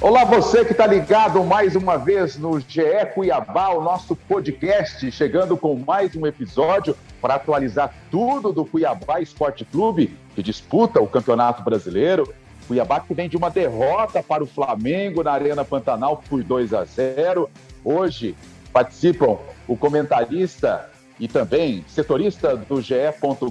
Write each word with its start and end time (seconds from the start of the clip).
Olá, 0.00 0.24
você 0.24 0.64
que 0.64 0.72
está 0.72 0.84
ligado 0.84 1.44
mais 1.44 1.76
uma 1.76 1.96
vez 1.96 2.36
no 2.36 2.58
GE 2.58 3.06
Cuiabá, 3.14 3.68
o 3.68 3.80
nosso 3.80 4.16
podcast, 4.16 5.12
chegando 5.12 5.56
com 5.56 5.76
mais 5.76 6.16
um 6.16 6.26
episódio 6.26 6.96
para 7.20 7.36
atualizar 7.36 7.94
tudo 8.10 8.50
do 8.52 8.64
Cuiabá 8.64 9.20
Esporte 9.20 9.64
Clube, 9.64 10.18
que 10.34 10.42
disputa 10.42 11.00
o 11.00 11.06
Campeonato 11.06 11.62
Brasileiro. 11.62 12.34
Cuiabá 12.66 12.98
que 12.98 13.14
vem 13.14 13.28
de 13.28 13.36
uma 13.36 13.48
derrota 13.48 14.24
para 14.24 14.42
o 14.42 14.46
Flamengo 14.46 15.22
na 15.22 15.30
Arena 15.30 15.64
Pantanal 15.64 16.20
por 16.28 16.42
2 16.42 16.74
a 16.74 16.84
0. 16.84 17.48
Hoje 17.84 18.34
participam 18.72 19.38
o 19.68 19.76
comentarista 19.76 20.90
e 21.20 21.28
também 21.28 21.84
setorista 21.86 22.56
do 22.56 22.82
GE. 22.82 22.96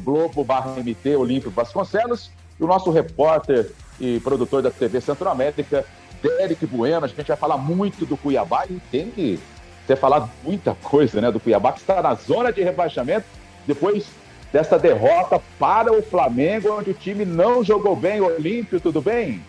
Globo/MT 0.04 1.16
Olímpio 1.16 1.50
Vasconcelos 1.50 2.30
e 2.60 2.64
o 2.64 2.68
nosso 2.68 2.92
repórter 2.92 3.72
e 4.00 4.20
produtor 4.20 4.62
da 4.62 4.72
TV 4.72 5.02
Centro-América, 5.02 5.86
Derek 6.22 6.66
Bueno. 6.66 7.06
A 7.06 7.08
gente 7.08 7.24
vai 7.24 7.38
falar 7.38 7.58
muito 7.58 8.06
do 8.06 8.18
Cuiabá 8.18 8.66
e 8.70 8.80
tem 8.92 9.10
que 9.10 9.40
ter 9.88 9.96
falado 9.96 10.30
muita 10.44 10.76
coisa 10.76 11.22
né, 11.22 11.32
do 11.32 11.40
Cuiabá, 11.40 11.72
que 11.72 11.80
está 11.80 12.02
na 12.02 12.16
zona 12.16 12.52
de 12.52 12.64
rebaixamento 12.64 13.26
depois 13.68 14.06
dessa 14.52 14.80
derrota 14.80 15.42
para 15.60 15.92
o 15.92 16.02
Flamengo, 16.02 16.78
onde 16.78 16.92
o 16.92 16.94
time 16.94 17.26
não 17.26 17.64
jogou 17.64 17.96
bem. 17.96 18.22
Olímpio, 18.22 18.80
tudo 18.80 19.02
bem? 19.02 19.44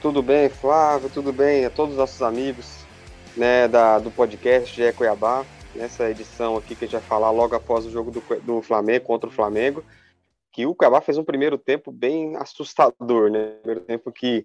Tudo 0.00 0.22
bem, 0.22 0.48
Flávio, 0.48 1.08
tudo 1.08 1.32
bem 1.32 1.64
a 1.64 1.70
todos 1.70 1.92
os 1.92 1.98
nossos 1.98 2.20
amigos 2.22 2.82
né, 3.36 3.68
da, 3.68 3.98
do 3.98 4.10
podcast 4.10 4.74
GE 4.74 4.92
Cuiabá, 4.92 5.44
nessa 5.74 6.10
edição 6.10 6.56
aqui 6.56 6.74
que 6.74 6.84
a 6.84 6.88
gente 6.88 6.98
vai 6.98 7.08
falar 7.08 7.30
logo 7.30 7.54
após 7.54 7.86
o 7.86 7.90
jogo 7.90 8.10
do, 8.10 8.22
do 8.42 8.62
Flamengo 8.62 9.04
contra 9.04 9.28
o 9.28 9.32
Flamengo, 9.32 9.82
que 10.52 10.66
o 10.66 10.74
Cuiabá 10.74 11.00
fez 11.00 11.16
um 11.16 11.24
primeiro 11.24 11.56
tempo 11.56 11.90
bem 11.90 12.36
assustador, 12.36 13.30
né? 13.30 13.56
Primeiro 13.62 13.80
tempo 13.80 14.12
que 14.12 14.44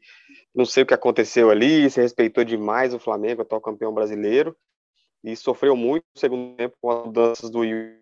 não 0.56 0.66
sei 0.66 0.84
o 0.84 0.86
que 0.86 0.94
aconteceu 0.94 1.50
ali, 1.50 1.90
se 1.90 2.02
respeitou 2.02 2.44
demais 2.44 2.94
o 2.94 3.00
Flamengo, 3.00 3.42
atual 3.42 3.60
campeão 3.60 3.94
brasileiro, 3.94 4.56
e 5.24 5.36
sofreu 5.36 5.76
muito 5.76 6.06
no 6.16 6.20
segundo 6.20 6.56
tempo 6.56 6.78
com 6.80 6.90
as 6.90 7.06
mudanças 7.06 7.50
do 7.50 7.64
Yuri 7.64 7.98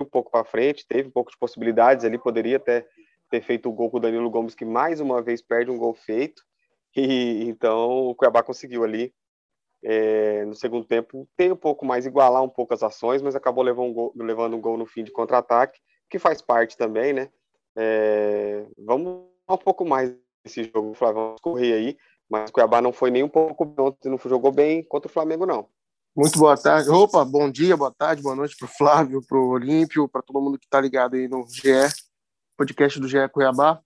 um 0.00 0.04
pouco 0.04 0.30
para 0.30 0.44
frente, 0.44 0.86
teve 0.86 1.08
um 1.08 1.12
pouco 1.12 1.30
de 1.30 1.36
possibilidades 1.36 2.04
ali, 2.04 2.18
poderia 2.18 2.56
até 2.56 2.86
ter 3.28 3.42
feito 3.42 3.68
o 3.68 3.72
gol 3.72 3.90
com 3.90 3.98
o 3.98 4.00
Danilo 4.00 4.30
Gomes, 4.30 4.54
que 4.54 4.64
mais 4.64 5.00
uma 5.00 5.20
vez 5.20 5.42
perde 5.42 5.70
um 5.70 5.76
gol 5.76 5.94
feito, 5.94 6.42
e 6.96 7.44
então 7.48 8.08
o 8.08 8.14
Cuiabá 8.14 8.42
conseguiu 8.42 8.84
ali 8.84 9.12
é, 9.82 10.44
no 10.44 10.54
segundo 10.54 10.86
tempo 10.86 11.28
ter 11.36 11.52
um 11.52 11.56
pouco 11.56 11.84
mais, 11.84 12.06
igualar 12.06 12.42
um 12.42 12.48
pouco 12.48 12.72
as 12.72 12.82
ações, 12.82 13.20
mas 13.20 13.36
acabou 13.36 13.62
levando 13.62 13.88
um 13.88 13.92
gol, 13.92 14.12
levando 14.16 14.56
um 14.56 14.60
gol 14.60 14.76
no 14.76 14.86
fim 14.86 15.04
de 15.04 15.12
contra-ataque, 15.12 15.78
que 16.08 16.18
faz 16.18 16.40
parte 16.40 16.76
também, 16.76 17.12
né? 17.12 17.30
É, 17.80 18.66
vamos 18.76 19.28
um 19.48 19.56
pouco 19.56 19.84
mais 19.84 20.12
desse 20.44 20.64
jogo, 20.64 20.94
Flávio, 20.94 21.22
vamos 21.22 21.40
correr 21.40 21.72
aí, 21.74 21.96
mas 22.28 22.50
o 22.50 22.52
Cuiabá 22.52 22.82
não 22.82 22.92
foi 22.92 23.08
nem 23.08 23.22
um 23.22 23.28
pouco 23.28 23.72
ontem, 23.78 24.08
não 24.08 24.18
jogou 24.18 24.50
bem 24.50 24.82
contra 24.82 25.08
o 25.08 25.12
Flamengo, 25.12 25.46
não. 25.46 25.68
Muito 26.16 26.36
boa 26.36 26.56
tarde. 26.56 26.90
Opa, 26.90 27.24
bom 27.24 27.48
dia, 27.48 27.76
boa 27.76 27.94
tarde, 27.96 28.20
boa 28.20 28.34
noite 28.34 28.56
para 28.58 28.66
o 28.66 28.68
Flávio, 28.76 29.22
para 29.24 29.38
o 29.38 29.50
Olímpio, 29.50 30.08
para 30.08 30.22
todo 30.22 30.40
mundo 30.40 30.58
que 30.58 30.66
está 30.66 30.80
ligado 30.80 31.14
aí 31.14 31.28
no 31.28 31.46
GE, 31.48 31.70
podcast 32.56 32.98
do 32.98 33.06
GE 33.06 33.28
Cuiabá. 33.28 33.80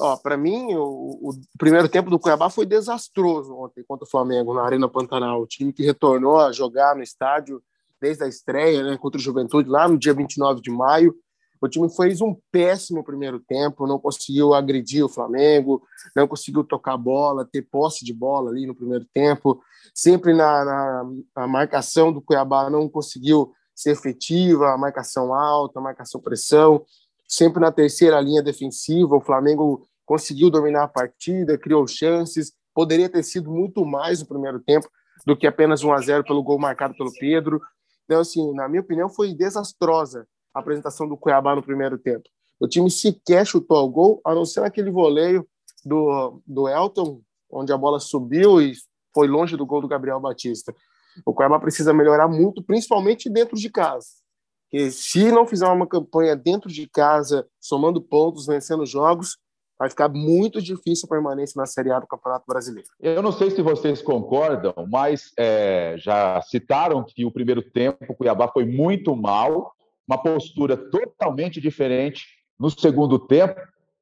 Ó, 0.00 0.16
para 0.16 0.36
mim, 0.36 0.74
o, 0.74 1.30
o, 1.30 1.40
primeiro 1.56 1.88
tempo 1.88 2.10
do 2.10 2.18
Cuiabá 2.18 2.50
foi 2.50 2.66
desastroso 2.66 3.54
ontem 3.54 3.84
contra 3.86 4.04
o 4.04 4.10
Flamengo 4.10 4.52
na 4.52 4.64
Arena 4.64 4.88
Pantanal. 4.88 5.40
O 5.40 5.46
time 5.46 5.72
que 5.72 5.84
retornou 5.84 6.40
a 6.40 6.50
jogar 6.50 6.96
no 6.96 7.02
estádio 7.02 7.62
desde 8.00 8.24
a 8.24 8.26
estreia 8.26 8.82
né, 8.82 8.98
contra 8.98 9.18
o 9.18 9.22
Juventude, 9.22 9.68
lá 9.68 9.86
no 9.86 9.96
dia 9.96 10.12
29 10.12 10.60
de 10.60 10.70
maio. 10.70 11.14
O 11.60 11.68
time 11.68 11.88
fez 11.94 12.22
um 12.22 12.34
péssimo 12.50 13.04
primeiro 13.04 13.38
tempo, 13.38 13.86
não 13.86 13.98
conseguiu 13.98 14.54
agredir 14.54 15.04
o 15.04 15.08
Flamengo, 15.08 15.82
não 16.16 16.26
conseguiu 16.26 16.64
tocar 16.64 16.96
bola, 16.96 17.44
ter 17.44 17.62
posse 17.62 18.04
de 18.04 18.14
bola 18.14 18.50
ali 18.50 18.66
no 18.66 18.74
primeiro 18.74 19.04
tempo. 19.12 19.62
Sempre 19.94 20.32
na, 20.32 20.64
na, 20.64 21.10
na 21.36 21.46
marcação 21.46 22.10
do 22.10 22.22
Cuiabá 22.22 22.70
não 22.70 22.88
conseguiu 22.88 23.52
ser 23.74 23.90
efetiva, 23.90 24.72
a 24.72 24.78
marcação 24.78 25.34
alta, 25.34 25.78
a 25.78 25.82
marcação 25.82 26.20
pressão. 26.20 26.82
Sempre 27.28 27.60
na 27.60 27.70
terceira 27.70 28.20
linha 28.20 28.42
defensiva, 28.42 29.14
o 29.14 29.20
Flamengo 29.20 29.86
conseguiu 30.06 30.50
dominar 30.50 30.84
a 30.84 30.88
partida, 30.88 31.58
criou 31.58 31.86
chances. 31.86 32.52
Poderia 32.74 33.08
ter 33.08 33.22
sido 33.22 33.50
muito 33.50 33.84
mais 33.84 34.20
no 34.20 34.26
primeiro 34.26 34.60
tempo 34.60 34.88
do 35.26 35.36
que 35.36 35.46
apenas 35.46 35.84
1 35.84 35.92
a 35.92 36.00
0 36.00 36.24
pelo 36.24 36.42
gol 36.42 36.58
marcado 36.58 36.94
pelo 36.96 37.12
Pedro. 37.12 37.60
Então, 38.06 38.20
assim, 38.20 38.54
na 38.54 38.66
minha 38.66 38.80
opinião, 38.80 39.10
foi 39.10 39.34
desastrosa 39.34 40.26
a 40.54 40.60
apresentação 40.60 41.08
do 41.08 41.16
Cuiabá 41.16 41.54
no 41.54 41.62
primeiro 41.62 41.98
tempo. 41.98 42.28
O 42.58 42.68
time 42.68 42.90
sequer 42.90 43.46
chutou 43.46 43.76
ao 43.78 43.88
gol, 43.88 44.20
a 44.24 44.34
não 44.34 44.44
ser 44.44 44.62
aquele 44.62 44.90
voleio 44.90 45.46
do, 45.84 46.42
do 46.46 46.68
Elton, 46.68 47.20
onde 47.50 47.72
a 47.72 47.78
bola 47.78 47.98
subiu 47.98 48.60
e 48.60 48.74
foi 49.14 49.26
longe 49.26 49.56
do 49.56 49.66
gol 49.66 49.80
do 49.80 49.88
Gabriel 49.88 50.20
Batista. 50.20 50.74
O 51.24 51.32
Cuiabá 51.32 51.58
precisa 51.58 51.92
melhorar 51.92 52.28
muito, 52.28 52.62
principalmente 52.62 53.28
dentro 53.28 53.56
de 53.56 53.70
casa. 53.70 54.08
Que 54.70 54.90
se 54.90 55.32
não 55.32 55.46
fizer 55.46 55.66
uma 55.66 55.86
campanha 55.86 56.36
dentro 56.36 56.70
de 56.70 56.86
casa, 56.88 57.46
somando 57.60 58.00
pontos, 58.00 58.46
vencendo 58.46 58.86
jogos, 58.86 59.36
vai 59.76 59.88
ficar 59.88 60.08
muito 60.10 60.60
difícil 60.60 61.06
a 61.06 61.08
permanência 61.08 61.58
na 61.58 61.66
Série 61.66 61.90
A 61.90 61.98
do 61.98 62.06
Campeonato 62.06 62.44
Brasileiro. 62.46 62.88
Eu 63.00 63.22
não 63.22 63.32
sei 63.32 63.50
se 63.50 63.62
vocês 63.62 64.02
concordam, 64.02 64.74
mas 64.88 65.32
é, 65.36 65.96
já 65.98 66.40
citaram 66.42 67.02
que 67.02 67.24
o 67.24 67.32
primeiro 67.32 67.62
tempo 67.62 68.04
o 68.08 68.14
Cuiabá 68.14 68.46
foi 68.46 68.64
muito 68.66 69.16
mal 69.16 69.72
uma 70.10 70.18
postura 70.18 70.76
totalmente 70.76 71.60
diferente 71.60 72.26
no 72.58 72.68
segundo 72.68 73.16
tempo. 73.16 73.54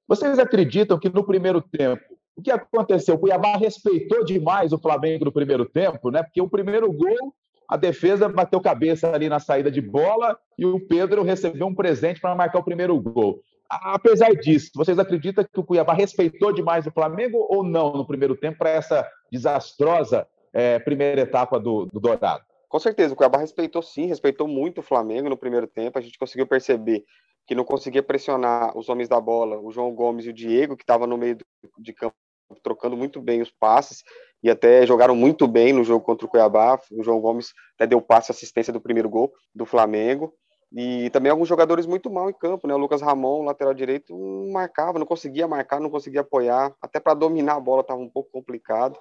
Vocês 0.06 0.38
acreditam 0.38 0.98
que 0.98 1.10
no 1.10 1.22
primeiro 1.22 1.60
tempo, 1.60 2.02
o 2.34 2.40
que 2.40 2.50
aconteceu? 2.50 3.16
O 3.16 3.18
Cuiabá 3.18 3.56
respeitou 3.56 4.24
demais 4.24 4.72
o 4.72 4.78
Flamengo 4.78 5.26
no 5.26 5.32
primeiro 5.32 5.66
tempo, 5.66 6.10
né? 6.10 6.22
Porque 6.22 6.40
o 6.40 6.48
primeiro 6.48 6.90
gol, 6.90 7.34
a 7.68 7.76
defesa 7.76 8.26
bateu 8.26 8.58
cabeça 8.58 9.12
ali 9.14 9.28
na 9.28 9.38
saída 9.38 9.70
de 9.70 9.82
bola 9.82 10.38
e 10.56 10.64
o 10.64 10.80
Pedro 10.80 11.22
recebeu 11.22 11.66
um 11.66 11.74
presente 11.74 12.20
para 12.20 12.34
marcar 12.34 12.60
o 12.60 12.64
primeiro 12.64 12.98
gol. 12.98 13.42
Apesar 13.68 14.30
disso, 14.30 14.70
vocês 14.74 14.98
acreditam 14.98 15.44
que 15.44 15.60
o 15.60 15.64
Cuiabá 15.64 15.92
respeitou 15.92 16.54
demais 16.54 16.86
o 16.86 16.90
Flamengo 16.90 17.46
ou 17.50 17.62
não 17.62 17.92
no 17.92 18.06
primeiro 18.06 18.34
tempo 18.34 18.56
para 18.56 18.70
essa 18.70 19.06
desastrosa 19.30 20.26
é, 20.54 20.78
primeira 20.78 21.20
etapa 21.20 21.60
do, 21.60 21.84
do 21.84 22.00
Dourado? 22.00 22.47
Com 22.68 22.78
certeza, 22.78 23.14
o 23.14 23.16
Cuiabá 23.16 23.38
respeitou 23.38 23.82
sim, 23.82 24.06
respeitou 24.06 24.46
muito 24.46 24.78
o 24.78 24.82
Flamengo 24.82 25.28
no 25.28 25.36
primeiro 25.36 25.66
tempo. 25.66 25.98
A 25.98 26.02
gente 26.02 26.18
conseguiu 26.18 26.46
perceber 26.46 27.04
que 27.46 27.54
não 27.54 27.64
conseguia 27.64 28.02
pressionar 28.02 28.76
os 28.76 28.88
homens 28.90 29.08
da 29.08 29.18
bola, 29.18 29.58
o 29.58 29.72
João 29.72 29.94
Gomes 29.94 30.26
e 30.26 30.28
o 30.28 30.34
Diego, 30.34 30.76
que 30.76 30.82
estavam 30.82 31.06
no 31.06 31.16
meio 31.16 31.38
de 31.78 31.92
campo 31.94 32.14
trocando 32.62 32.96
muito 32.96 33.20
bem 33.20 33.42
os 33.42 33.50
passes 33.50 34.02
e 34.42 34.50
até 34.50 34.86
jogaram 34.86 35.14
muito 35.14 35.46
bem 35.46 35.72
no 35.72 35.82
jogo 35.82 36.04
contra 36.04 36.26
o 36.26 36.28
Cuiabá. 36.28 36.78
O 36.92 37.02
João 37.02 37.20
Gomes 37.20 37.52
até 37.74 37.86
deu 37.86 38.00
passe 38.00 38.30
assistência 38.30 38.72
do 38.72 38.80
primeiro 38.80 39.08
gol 39.08 39.32
do 39.54 39.66
Flamengo. 39.66 40.32
E 40.70 41.08
também 41.10 41.30
alguns 41.32 41.48
jogadores 41.48 41.86
muito 41.86 42.10
mal 42.10 42.28
em 42.28 42.34
campo, 42.34 42.68
né? 42.68 42.74
O 42.74 42.78
Lucas 42.78 43.00
Ramon, 43.00 43.42
lateral 43.42 43.72
direito, 43.72 44.14
não 44.14 44.52
marcava, 44.52 44.98
não 44.98 45.06
conseguia 45.06 45.48
marcar, 45.48 45.80
não 45.80 45.88
conseguia 45.88 46.20
apoiar. 46.20 46.74
Até 46.80 47.00
para 47.00 47.14
dominar 47.14 47.54
a 47.54 47.60
bola 47.60 47.80
estava 47.80 48.00
um 48.00 48.08
pouco 48.08 48.30
complicado. 48.30 48.98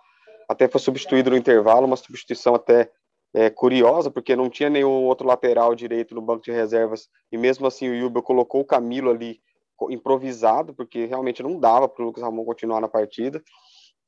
Até 0.48 0.70
foi 0.70 0.80
substituído 0.80 1.30
no 1.30 1.36
intervalo, 1.36 1.86
uma 1.86 1.98
substituição 1.98 2.56
até 2.56 2.90
é, 3.34 3.50
curiosa, 3.50 4.10
porque 4.10 4.36
não 4.36 4.50
tinha 4.50 4.70
nenhum 4.70 5.06
outro 5.06 5.28
lateral 5.28 5.76
direito 5.76 6.16
no 6.16 6.22
banco 6.22 6.44
de 6.44 6.52
reservas, 6.52 7.08
e 7.32 7.38
mesmo 7.38 7.68
assim 7.68 7.90
o 7.90 7.96
Yuba 7.96 8.22
colocou 8.22 8.62
o 8.62 8.66
Camilo 8.66 9.10
ali 9.10 9.40
improvisado, 9.90 10.74
porque 10.74 11.06
realmente 11.06 11.44
não 11.44 11.60
dava 11.60 11.88
para 11.88 12.02
o 12.04 12.08
Lucas 12.08 12.24
Ramon 12.24 12.44
continuar 12.46 12.82
na 12.82 12.88
partida. 12.88 13.42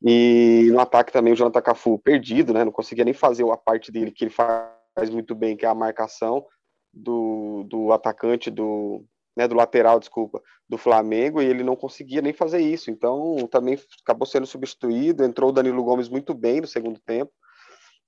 E 0.02 0.70
no 0.72 0.80
ataque 0.80 1.12
também 1.12 1.34
o 1.34 1.36
Jonathan 1.36 1.62
Cafu 1.62 2.00
perdido, 2.00 2.54
né? 2.54 2.64
Não 2.64 2.72
conseguia 2.72 3.04
nem 3.04 3.14
fazer 3.14 3.48
a 3.50 3.58
parte 3.58 3.92
dele 3.92 4.12
que 4.12 4.24
ele 4.24 4.32
faz 4.32 5.10
muito 5.12 5.36
bem, 5.36 5.58
que 5.58 5.66
é 5.66 5.70
a 5.70 5.76
marcação 5.76 6.46
do, 6.94 7.66
do 7.68 7.92
atacante 7.92 8.50
do, 8.50 9.06
né, 9.36 9.48
do 9.48 9.56
lateral, 9.56 10.00
desculpa, 10.00 10.42
do 10.68 10.78
Flamengo, 10.78 11.42
e 11.42 11.46
ele 11.46 11.64
não 11.64 11.76
conseguia 11.76 12.22
nem 12.22 12.34
fazer 12.34 12.60
isso. 12.60 12.90
Então, 12.90 13.36
também 13.52 13.78
acabou 14.04 14.26
sendo 14.26 14.48
substituído. 14.48 15.24
Entrou 15.24 15.50
o 15.50 15.54
Danilo 15.54 15.84
Gomes 15.84 16.10
muito 16.10 16.34
bem 16.34 16.62
no 16.62 16.68
segundo 16.68 17.00
tempo. 17.06 17.32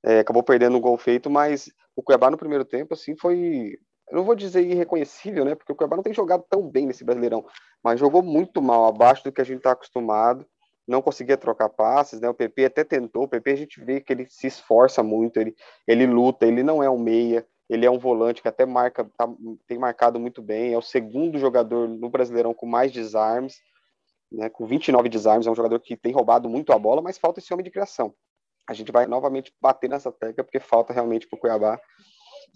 É, 0.03 0.19
acabou 0.19 0.43
perdendo 0.43 0.77
um 0.77 0.81
gol 0.81 0.97
feito, 0.97 1.29
mas 1.29 1.69
o 1.95 2.01
Cuiabá 2.01 2.31
no 2.31 2.37
primeiro 2.37 2.65
tempo, 2.65 2.93
assim, 2.93 3.15
foi. 3.15 3.77
Eu 4.09 4.17
não 4.17 4.23
vou 4.23 4.35
dizer 4.35 4.61
irreconhecível, 4.61 5.45
né? 5.45 5.55
Porque 5.55 5.71
o 5.71 5.75
Cuiabá 5.75 5.95
não 5.95 6.03
tem 6.03 6.13
jogado 6.13 6.43
tão 6.49 6.67
bem 6.67 6.85
nesse 6.85 7.03
Brasileirão, 7.03 7.45
mas 7.83 7.99
jogou 7.99 8.21
muito 8.21 8.61
mal, 8.61 8.85
abaixo 8.85 9.23
do 9.23 9.31
que 9.31 9.41
a 9.41 9.43
gente 9.43 9.57
está 9.57 9.71
acostumado. 9.71 10.45
Não 10.87 11.01
conseguia 11.01 11.37
trocar 11.37 11.69
passes, 11.69 12.19
né? 12.19 12.27
O 12.27 12.33
PP 12.33 12.65
até 12.65 12.83
tentou. 12.83 13.23
O 13.23 13.27
PP 13.27 13.51
a 13.51 13.55
gente 13.55 13.79
vê 13.83 14.01
que 14.01 14.11
ele 14.11 14.25
se 14.29 14.47
esforça 14.47 15.03
muito, 15.03 15.37
ele, 15.39 15.55
ele 15.87 16.05
luta, 16.05 16.45
ele 16.45 16.63
não 16.63 16.81
é 16.83 16.89
um 16.89 16.97
meia, 16.97 17.45
ele 17.69 17.85
é 17.85 17.91
um 17.91 17.99
volante 17.99 18.41
que 18.41 18.47
até 18.47 18.65
marca, 18.65 19.09
tá, 19.17 19.29
tem 19.67 19.77
marcado 19.77 20.19
muito 20.19 20.41
bem. 20.41 20.73
É 20.73 20.77
o 20.77 20.81
segundo 20.81 21.37
jogador 21.39 21.87
no 21.87 22.09
Brasileirão 22.09 22.53
com 22.53 22.65
mais 22.65 22.91
desarmes, 22.91 23.61
né, 24.31 24.49
com 24.49 24.65
29 24.65 25.07
desarmes. 25.07 25.47
É 25.47 25.51
um 25.51 25.55
jogador 25.55 25.79
que 25.79 25.95
tem 25.95 26.11
roubado 26.11 26.49
muito 26.49 26.73
a 26.73 26.79
bola, 26.79 27.01
mas 27.01 27.17
falta 27.17 27.39
esse 27.39 27.53
homem 27.53 27.63
de 27.63 27.71
criação. 27.71 28.13
A 28.67 28.73
gente 28.73 28.91
vai 28.91 29.05
novamente 29.05 29.53
bater 29.61 29.89
nessa 29.89 30.11
tecla, 30.11 30.43
porque 30.43 30.59
falta 30.59 30.93
realmente 30.93 31.27
para 31.27 31.37
o 31.37 31.39
Cuiabá 31.39 31.79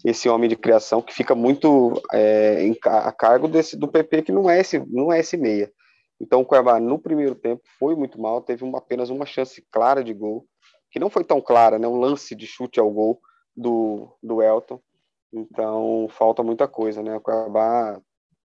esse 0.04 0.28
homem 0.28 0.48
de 0.48 0.56
criação 0.56 1.00
que 1.00 1.14
fica 1.14 1.34
muito 1.34 2.00
é, 2.12 2.62
em, 2.62 2.76
a 2.84 3.10
cargo 3.10 3.48
desse, 3.48 3.76
do 3.76 3.88
PP, 3.88 4.22
que 4.22 4.32
não 4.32 4.48
é, 4.48 4.60
esse, 4.60 4.78
não 4.86 5.12
é 5.12 5.20
esse 5.20 5.36
meia. 5.36 5.72
Então 6.20 6.40
o 6.40 6.44
Cuiabá, 6.44 6.78
no 6.78 6.98
primeiro 6.98 7.34
tempo, 7.34 7.62
foi 7.78 7.94
muito 7.94 8.20
mal, 8.20 8.40
teve 8.40 8.62
uma, 8.62 8.78
apenas 8.78 9.10
uma 9.10 9.24
chance 9.24 9.64
clara 9.70 10.04
de 10.04 10.12
gol, 10.12 10.46
que 10.90 10.98
não 10.98 11.10
foi 11.10 11.24
tão 11.24 11.40
clara, 11.40 11.78
né, 11.78 11.88
um 11.88 11.98
lance 11.98 12.34
de 12.34 12.46
chute 12.46 12.78
ao 12.78 12.90
gol 12.90 13.20
do, 13.56 14.16
do 14.22 14.42
Elton, 14.42 14.80
então, 15.32 16.08
falta 16.10 16.42
muita 16.42 16.66
coisa, 16.68 17.02
né? 17.02 17.16
O 17.16 17.20
Cuiabá 17.20 18.00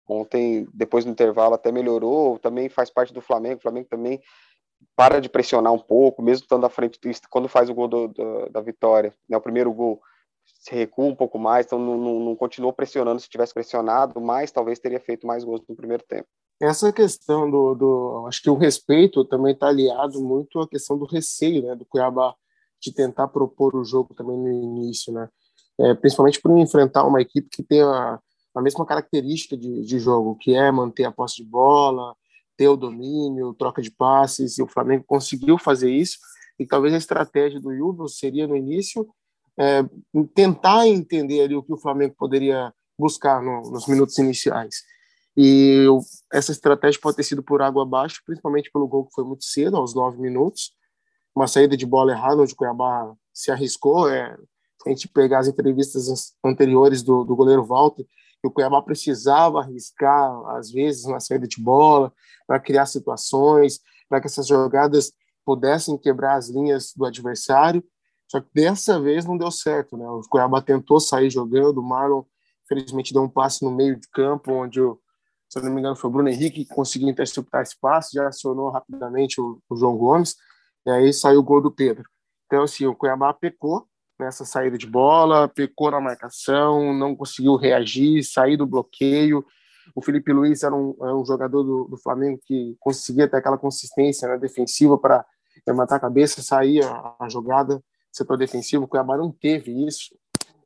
ontem, 0.06 0.68
depois 0.74 1.04
do 1.04 1.10
intervalo, 1.10 1.54
até 1.54 1.72
melhorou, 1.72 2.38
também 2.38 2.68
faz 2.68 2.90
parte 2.90 3.12
do 3.12 3.22
Flamengo, 3.22 3.56
o 3.56 3.62
Flamengo 3.62 3.88
também 3.88 4.20
para 4.96 5.20
de 5.20 5.28
pressionar 5.28 5.72
um 5.72 5.78
pouco, 5.78 6.22
mesmo 6.22 6.44
estando 6.44 6.66
à 6.66 6.70
frente, 6.70 6.98
quando 7.28 7.48
faz 7.48 7.68
o 7.68 7.74
gol 7.74 7.88
do, 7.88 8.08
do, 8.08 8.48
da 8.50 8.60
vitória, 8.60 9.12
né, 9.28 9.36
o 9.36 9.40
primeiro 9.40 9.72
gol, 9.72 10.00
se 10.44 10.74
recua 10.74 11.06
um 11.06 11.14
pouco 11.14 11.38
mais, 11.38 11.66
então 11.66 11.78
não, 11.78 11.96
não, 11.96 12.20
não, 12.20 12.36
continuou 12.36 12.72
pressionando, 12.72 13.20
se 13.20 13.28
tivesse 13.28 13.52
pressionado 13.52 14.20
mais, 14.20 14.52
talvez 14.52 14.78
teria 14.78 15.00
feito 15.00 15.26
mais 15.26 15.42
gols 15.42 15.62
no 15.68 15.74
primeiro 15.74 16.04
tempo. 16.06 16.28
Essa 16.60 16.92
questão 16.92 17.50
do, 17.50 17.74
do 17.74 18.24
acho 18.28 18.40
que 18.40 18.50
o 18.50 18.56
respeito 18.56 19.24
também 19.24 19.52
está 19.52 19.68
aliado 19.68 20.22
muito 20.22 20.60
à 20.60 20.68
questão 20.68 20.96
do 20.96 21.04
receio, 21.04 21.62
né, 21.62 21.74
do 21.74 21.84
Cuiabá 21.84 22.34
de 22.80 22.92
tentar 22.92 23.28
propor 23.28 23.74
o 23.74 23.84
jogo 23.84 24.14
também 24.14 24.36
no 24.36 24.50
início, 24.50 25.12
né, 25.12 25.28
é, 25.78 25.94
principalmente 25.94 26.40
por 26.40 26.56
enfrentar 26.56 27.04
uma 27.04 27.20
equipe 27.20 27.48
que 27.50 27.62
tem 27.62 27.82
a, 27.82 28.20
a 28.54 28.62
mesma 28.62 28.86
característica 28.86 29.56
de, 29.56 29.82
de, 29.82 29.98
jogo, 29.98 30.36
que 30.36 30.54
é 30.54 30.70
manter 30.70 31.04
a 31.04 31.10
posse 31.10 31.36
de 31.36 31.44
bola, 31.44 32.14
ter 32.56 32.68
o 32.68 32.76
domínio, 32.76 33.54
troca 33.54 33.82
de 33.82 33.90
passes, 33.90 34.58
e 34.58 34.62
o 34.62 34.66
Flamengo 34.66 35.04
conseguiu 35.06 35.58
fazer 35.58 35.90
isso, 35.90 36.18
e 36.58 36.66
talvez 36.66 36.94
a 36.94 36.98
estratégia 36.98 37.60
do 37.60 37.74
Júlio 37.74 38.08
seria, 38.08 38.46
no 38.46 38.56
início, 38.56 39.08
é, 39.58 39.84
tentar 40.34 40.86
entender 40.86 41.42
ali 41.42 41.54
o 41.54 41.62
que 41.62 41.72
o 41.72 41.78
Flamengo 41.78 42.14
poderia 42.16 42.72
buscar 42.98 43.42
no, 43.42 43.70
nos 43.70 43.86
minutos 43.86 44.18
iniciais. 44.18 44.82
E 45.36 45.84
essa 46.32 46.52
estratégia 46.52 47.00
pode 47.00 47.16
ter 47.16 47.24
sido 47.24 47.42
por 47.42 47.60
água 47.60 47.82
abaixo, 47.82 48.22
principalmente 48.24 48.70
pelo 48.70 48.86
gol 48.86 49.06
que 49.06 49.14
foi 49.14 49.24
muito 49.24 49.44
cedo, 49.44 49.76
aos 49.76 49.94
nove 49.94 50.20
minutos, 50.20 50.72
uma 51.34 51.48
saída 51.48 51.76
de 51.76 51.84
bola 51.84 52.12
errada, 52.12 52.40
onde 52.40 52.52
o 52.52 52.56
Cuiabá 52.56 53.12
se 53.32 53.50
arriscou, 53.50 54.08
é, 54.08 54.36
a 54.86 54.88
gente 54.90 55.08
pegar 55.08 55.40
as 55.40 55.48
entrevistas 55.48 56.34
anteriores 56.44 57.02
do, 57.02 57.24
do 57.24 57.34
goleiro 57.34 57.64
Walter, 57.64 58.06
que 58.44 58.48
o 58.48 58.50
Cuiabá 58.50 58.82
precisava 58.82 59.60
arriscar, 59.60 60.30
às 60.50 60.70
vezes, 60.70 61.06
na 61.06 61.18
saída 61.18 61.48
de 61.48 61.58
bola, 61.58 62.12
para 62.46 62.60
criar 62.60 62.84
situações, 62.84 63.80
para 64.06 64.20
que 64.20 64.26
essas 64.26 64.46
jogadas 64.46 65.14
pudessem 65.46 65.96
quebrar 65.96 66.36
as 66.36 66.50
linhas 66.50 66.92
do 66.94 67.06
adversário. 67.06 67.82
Só 68.30 68.42
que 68.42 68.48
dessa 68.54 69.00
vez 69.00 69.24
não 69.24 69.38
deu 69.38 69.50
certo, 69.50 69.96
né? 69.96 70.06
O 70.06 70.20
Cuiabá 70.28 70.60
tentou 70.60 71.00
sair 71.00 71.30
jogando, 71.30 71.78
o 71.78 71.82
Marlon, 71.82 72.22
infelizmente, 72.66 73.14
deu 73.14 73.22
um 73.22 73.30
passe 73.30 73.64
no 73.64 73.70
meio 73.70 73.98
de 73.98 74.06
campo, 74.10 74.52
onde, 74.52 74.78
o, 74.78 75.00
se 75.48 75.58
não 75.62 75.72
me 75.72 75.80
engano, 75.80 75.96
foi 75.96 76.10
o 76.10 76.12
Bruno 76.12 76.28
Henrique 76.28 76.66
que 76.66 76.74
conseguiu 76.74 77.08
interceptar 77.08 77.62
esse 77.62 77.78
passe, 77.80 78.12
já 78.12 78.28
acionou 78.28 78.68
rapidamente 78.68 79.40
o, 79.40 79.58
o 79.70 79.76
João 79.76 79.96
Gomes, 79.96 80.36
e 80.84 80.90
aí 80.90 81.14
saiu 81.14 81.40
o 81.40 81.42
gol 81.42 81.62
do 81.62 81.70
Pedro. 81.70 82.04
Então, 82.44 82.62
assim, 82.64 82.84
o 82.84 82.94
Cuiabá 82.94 83.32
pecou, 83.32 83.88
nessa 84.18 84.44
saída 84.44 84.78
de 84.78 84.86
bola, 84.86 85.48
pecou 85.48 85.90
na 85.90 86.00
marcação, 86.00 86.92
não 86.92 87.16
conseguiu 87.16 87.56
reagir, 87.56 88.22
sair 88.24 88.56
do 88.56 88.66
bloqueio. 88.66 89.44
O 89.94 90.02
Felipe 90.02 90.32
Luiz 90.32 90.62
era 90.62 90.74
um, 90.74 90.96
era 91.00 91.14
um 91.14 91.24
jogador 91.24 91.62
do, 91.62 91.84
do, 91.84 91.96
Flamengo 91.98 92.40
que 92.44 92.76
conseguia 92.80 93.28
ter 93.28 93.36
aquela 93.36 93.58
consistência 93.58 94.28
né, 94.28 94.38
defensiva 94.38 94.96
para 94.96 95.24
matar 95.68 95.96
a 95.96 96.00
cabeça, 96.00 96.42
sair 96.42 96.82
a, 96.84 97.14
a 97.20 97.28
jogada, 97.28 97.82
setor 98.10 98.38
defensivo. 98.38 98.84
O 98.84 98.88
Cuiabá 98.88 99.16
não 99.16 99.30
teve 99.30 99.86
isso. 99.86 100.16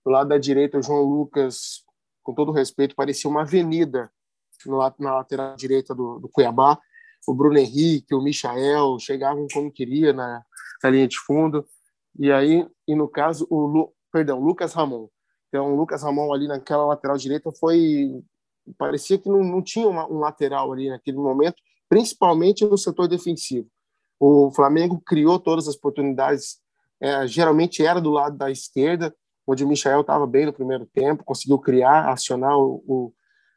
Do 0.05 0.11
lado 0.11 0.29
da 0.29 0.39
direita, 0.39 0.79
o 0.79 0.83
João 0.83 1.03
Lucas, 1.03 1.83
com 2.23 2.35
todo 2.35 2.53
respeito, 2.53 2.95
parecia 2.95 3.29
uma 3.29 3.43
avenida 3.43 4.11
no, 4.67 4.79
na 4.99 5.15
lateral 5.17 5.57
direita 5.57 5.95
do, 5.95 6.19
do 6.21 6.29
Cuiabá. 6.29 6.79
O 7.27 7.35
Bruno 7.35 7.59
Henrique, 7.59 8.15
o 8.15 8.23
Michael 8.23 8.99
chegavam 9.01 9.47
como 9.53 9.73
queria 9.73 10.13
na, 10.13 10.43
na 10.83 10.91
linha 10.91 11.09
de 11.09 11.19
fundo. 11.19 11.67
E 12.19 12.33
aí, 12.33 12.67
e 12.87 12.95
no 12.95 13.09
caso, 13.09 13.47
o 13.49 13.61
Lu, 13.61 13.93
perdão, 14.13 14.41
Lucas 14.41 14.73
Ramon. 14.75 15.09
Então, 15.49 15.73
o 15.73 15.77
Lucas 15.77 16.03
Ramon 16.03 16.33
ali 16.33 16.47
naquela 16.47 16.85
lateral 16.85 17.17
direita 17.17 17.51
foi 17.53 18.23
parecia 18.77 19.19
que 19.19 19.29
não, 19.29 19.43
não 19.43 19.63
tinha 19.63 19.89
uma, 19.89 20.07
um 20.11 20.19
lateral 20.19 20.73
ali 20.73 20.89
naquele 20.89 21.17
momento, 21.17 21.57
principalmente 21.89 22.65
no 22.65 22.77
setor 22.77 23.09
defensivo. 23.09 23.69
O 24.21 24.51
Flamengo 24.51 25.01
criou 25.01 25.39
todas 25.39 25.69
as 25.69 25.77
oportunidades, 25.77 26.59
é, 27.01 27.27
geralmente 27.27 27.85
era 27.85 28.01
do 28.01 28.11
lado 28.11 28.37
da 28.37 28.51
esquerda, 28.51 29.15
onde 29.47 29.65
o 29.65 29.69
Michel 29.69 30.01
estava 30.01 30.27
bem 30.27 30.45
no 30.45 30.53
primeiro 30.53 30.85
tempo, 30.87 31.25
conseguiu 31.25 31.59
criar, 31.59 32.11
acionar 32.11 32.59
o, 32.59 32.83
o, 32.87 33.13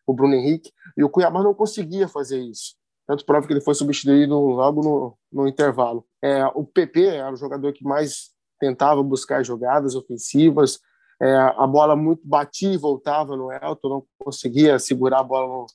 o, 0.08 0.14
Bruno 0.14 0.36
Henrique, 0.36 0.72
e 0.96 1.04
o 1.04 1.10
Cuiabá 1.10 1.44
não 1.44 1.54
conseguia 1.54 2.08
fazer 2.08 2.40
isso. 2.40 2.76
Tanto 3.08 3.26
prova 3.26 3.46
que 3.46 3.52
ele 3.52 3.62
foi 3.62 3.76
substituído 3.76 4.40
logo 4.40 4.82
no, 4.82 5.18
no 5.32 5.48
intervalo. 5.48 6.06
É, 6.22 6.46
o 6.56 6.64
PP 6.64 7.08
era 7.08 7.34
o 7.34 7.36
jogador 7.36 7.74
que 7.74 7.84
mais 7.84 8.31
tentava 8.62 9.02
buscar 9.02 9.44
jogadas 9.44 9.96
ofensivas, 9.96 10.80
é, 11.20 11.36
a 11.36 11.66
bola 11.68 11.96
muito 11.96 12.22
batia 12.26 12.72
e 12.72 12.78
voltava 12.78 13.36
no 13.36 13.52
Elton, 13.52 13.90
não 13.90 14.06
conseguia 14.20 14.78
segurar 14.78 15.20
a 15.20 15.24
bola 15.24 15.48
no, 15.48 15.66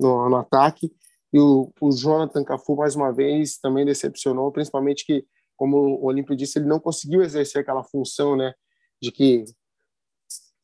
no, 0.00 0.30
no 0.30 0.36
ataque. 0.36 0.92
E 1.32 1.38
o, 1.38 1.72
o, 1.80 1.90
Jonathan 1.92 2.44
Cafu, 2.44 2.76
mais 2.76 2.94
uma 2.96 3.12
vez, 3.12 3.58
também 3.58 3.84
decepcionou, 3.84 4.50
principalmente 4.50 5.04
que, 5.04 5.26
como 5.56 5.76
o 5.76 6.06
Olímpio 6.06 6.36
disse, 6.36 6.58
ele 6.58 6.66
não 6.66 6.80
conseguiu 6.80 7.22
exercer 7.22 7.60
aquela 7.60 7.84
função 7.84 8.36
né, 8.36 8.54
de 9.02 9.12
que 9.12 9.44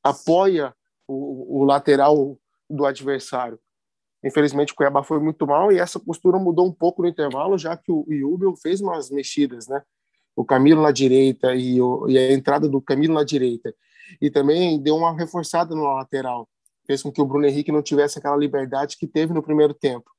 apoia 0.02 0.75
o, 1.07 1.61
o 1.61 1.64
lateral 1.64 2.38
do 2.71 2.87
adversário. 2.87 3.59
Infelizmente, 4.25 4.73
o 4.73 4.76
Cuiabá 4.76 5.02
foi 5.02 5.21
muito 5.21 5.47
mal 5.47 5.71
e 5.71 5.78
essa 5.78 6.00
postura 6.00 6.38
mudou 6.38 6.66
um 6.66 6.73
pouco 6.73 7.02
no 7.02 7.09
intervalo, 7.09 7.59
já 7.59 7.76
que 7.76 7.93
o 7.93 8.07
Yubel 8.09 8.57
fez 8.57 8.81
umas 8.81 9.11
mexidas, 9.11 9.69
né? 9.69 9.83
O 10.37 10.45
Camilo 10.45 10.83
na 10.83 10.91
direita 10.91 11.55
e, 11.55 11.81
o, 11.81 12.09
e, 12.09 12.19
a 12.19 12.33
entrada 12.33 12.69
do 12.69 12.81
Camilo 12.81 13.14
na 13.14 13.25
direita. 13.25 13.75
E 14.21 14.31
também 14.31 14.81
deu 14.81 14.97
uma 14.97 15.17
reforçada 15.17 15.75
no 15.75 15.83
lateral. 15.83 16.49
Fez 16.87 17.03
com 17.03 17.11
que 17.11 17.21
o 17.21 17.26
Bruno 17.26 17.47
Henrique 17.47 17.73
não 17.73 17.83
tivesse 17.83 18.19
aquela 18.19 18.37
liberdade 18.37 18.97
que 18.99 19.07
teve 19.07 19.33
no 19.33 19.43
primeiro 19.43 19.73
tempo. 19.73 20.11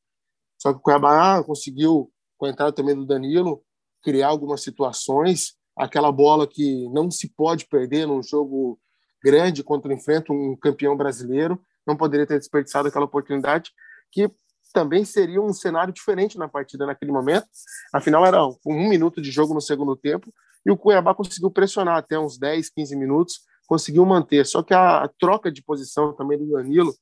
Só 0.58 0.72
que 0.72 0.80
o 0.80 0.82
Cuiabá 0.82 1.44
conseguiu, 1.44 2.12
com 2.38 2.46
a 2.46 2.50
entrada 2.50 2.72
também 2.72 2.96
do 2.96 3.06
Danilo, 3.06 3.62
criar 4.02 4.30
algumas 4.30 4.62
situações. 4.62 5.56
Aquela 5.78 6.12
bola 6.12 6.48
que 6.48 6.88
não 6.90 7.12
se 7.12 7.30
pode 7.30 7.68
perder 7.68 8.08
num 8.08 8.24
jogo 8.24 8.80
grande 9.24 9.64
quando 9.64 9.92
enfrenta 9.92 10.32
um 10.32 10.56
campeão 10.56 10.96
brasileiro. 10.96 11.62
Não 11.86 11.98
poderia 11.98 12.26
ter 12.26 12.40
desperdiçado 12.40 12.88
aquela 12.88 13.06
oportunidade 13.06 13.72
que 14.12 14.32
também 14.76 15.06
seria 15.06 15.42
um 15.42 15.54
cenário 15.54 15.94
diferente 15.94 16.38
na 16.38 16.50
partida 16.50 16.86
naquele 16.86 17.10
momento. 17.10 17.48
Afinal, 17.94 18.26
era 18.26 18.46
um 18.68 18.90
minuto 18.90 19.22
de 19.22 19.32
jogo 19.32 19.54
no 19.54 19.62
segundo 19.62 19.96
tempo 19.96 20.34
e 20.66 20.70
o 20.70 20.76
Cuiabá 20.76 21.16
conseguiu 21.16 21.50
pressionar 21.50 21.96
até 21.96 22.20
uns 22.20 22.38
10, 22.38 22.72
15 22.72 22.94
minutos, 22.98 23.40
conseguiu 23.66 24.06
manter. 24.06 24.46
Só 24.46 24.62
que 24.62 24.74
a, 24.74 25.10
troca 25.18 25.50
de 25.50 25.64
posição 25.64 26.14
também 26.14 26.38
do 26.38 26.52
Danilo, 26.52 26.94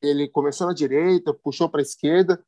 ele 0.00 0.28
começou 0.28 0.68
na 0.68 0.72
direita, 0.72 1.34
puxou 1.34 1.68
para 1.68 1.80
a 1.80 1.82
esquerda, 1.82 2.40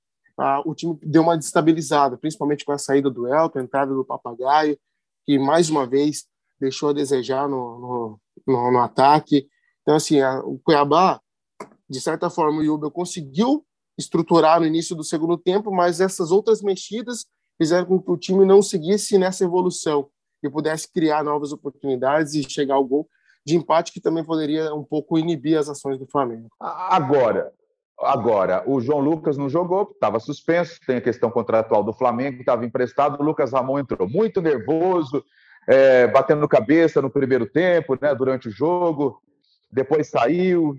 o 0.64 0.72
time 0.76 0.96
deu 1.02 1.22
uma 1.22 1.36
destabilizada, 1.36 2.16
principalmente 2.16 2.64
com 2.64 2.70
a 2.70 2.78
saída 2.78 3.10
do 3.10 3.26
Elton, 3.26 3.58
a 3.58 3.62
entrada 3.62 3.92
do 3.92 4.04
Papagaio, 4.04 4.78
que 5.26 5.40
mais 5.40 5.68
uma 5.68 5.84
vez 5.84 6.26
deixou 6.60 6.90
a 6.90 6.92
desejar 6.92 7.48
no, 7.48 7.56
no, 7.80 8.20
no, 8.46 8.70
no 8.70 8.78
ataque. 8.78 9.48
Então, 9.82 9.96
assim, 9.96 10.20
a, 10.20 10.38
o 10.38 10.56
Cuiabá, 10.60 11.20
de 11.90 12.00
certa 12.00 12.30
forma, 12.30 12.60
o 12.60 12.64
Jubel 12.64 12.92
conseguiu 12.92 13.64
estruturar 13.98 14.60
no 14.60 14.66
início 14.66 14.94
do 14.94 15.02
segundo 15.02 15.36
tempo, 15.36 15.72
mas 15.72 16.00
essas 16.00 16.30
outras 16.30 16.62
mexidas 16.62 17.26
fizeram 17.60 17.84
com 17.84 18.00
que 18.00 18.10
o 18.10 18.16
time 18.16 18.44
não 18.44 18.62
seguisse 18.62 19.18
nessa 19.18 19.44
evolução 19.44 20.08
e 20.42 20.48
pudesse 20.48 20.90
criar 20.92 21.24
novas 21.24 21.52
oportunidades 21.52 22.34
e 22.34 22.48
chegar 22.48 22.76
ao 22.76 22.84
gol 22.84 23.08
de 23.44 23.56
empate 23.56 23.92
que 23.92 24.00
também 24.00 24.22
poderia 24.22 24.72
um 24.74 24.84
pouco 24.84 25.18
inibir 25.18 25.58
as 25.58 25.68
ações 25.68 25.98
do 25.98 26.06
Flamengo. 26.06 26.48
Agora, 26.60 27.52
Agora, 28.00 28.62
o 28.64 28.80
João 28.80 29.00
Lucas 29.00 29.36
não 29.36 29.48
jogou, 29.48 29.90
estava 29.92 30.20
suspenso, 30.20 30.78
tem 30.86 30.98
a 30.98 31.00
questão 31.00 31.32
contratual 31.32 31.82
do 31.82 31.92
Flamengo, 31.92 32.38
estava 32.38 32.64
emprestado. 32.64 33.20
O 33.20 33.24
Lucas 33.24 33.52
Ramon 33.52 33.80
entrou 33.80 34.08
muito 34.08 34.40
nervoso, 34.40 35.24
é, 35.66 36.06
batendo 36.06 36.46
cabeça 36.46 37.02
no 37.02 37.10
primeiro 37.10 37.44
tempo, 37.44 37.98
né, 38.00 38.14
durante 38.14 38.46
o 38.46 38.52
jogo, 38.52 39.20
depois 39.70 40.08
saiu. 40.08 40.76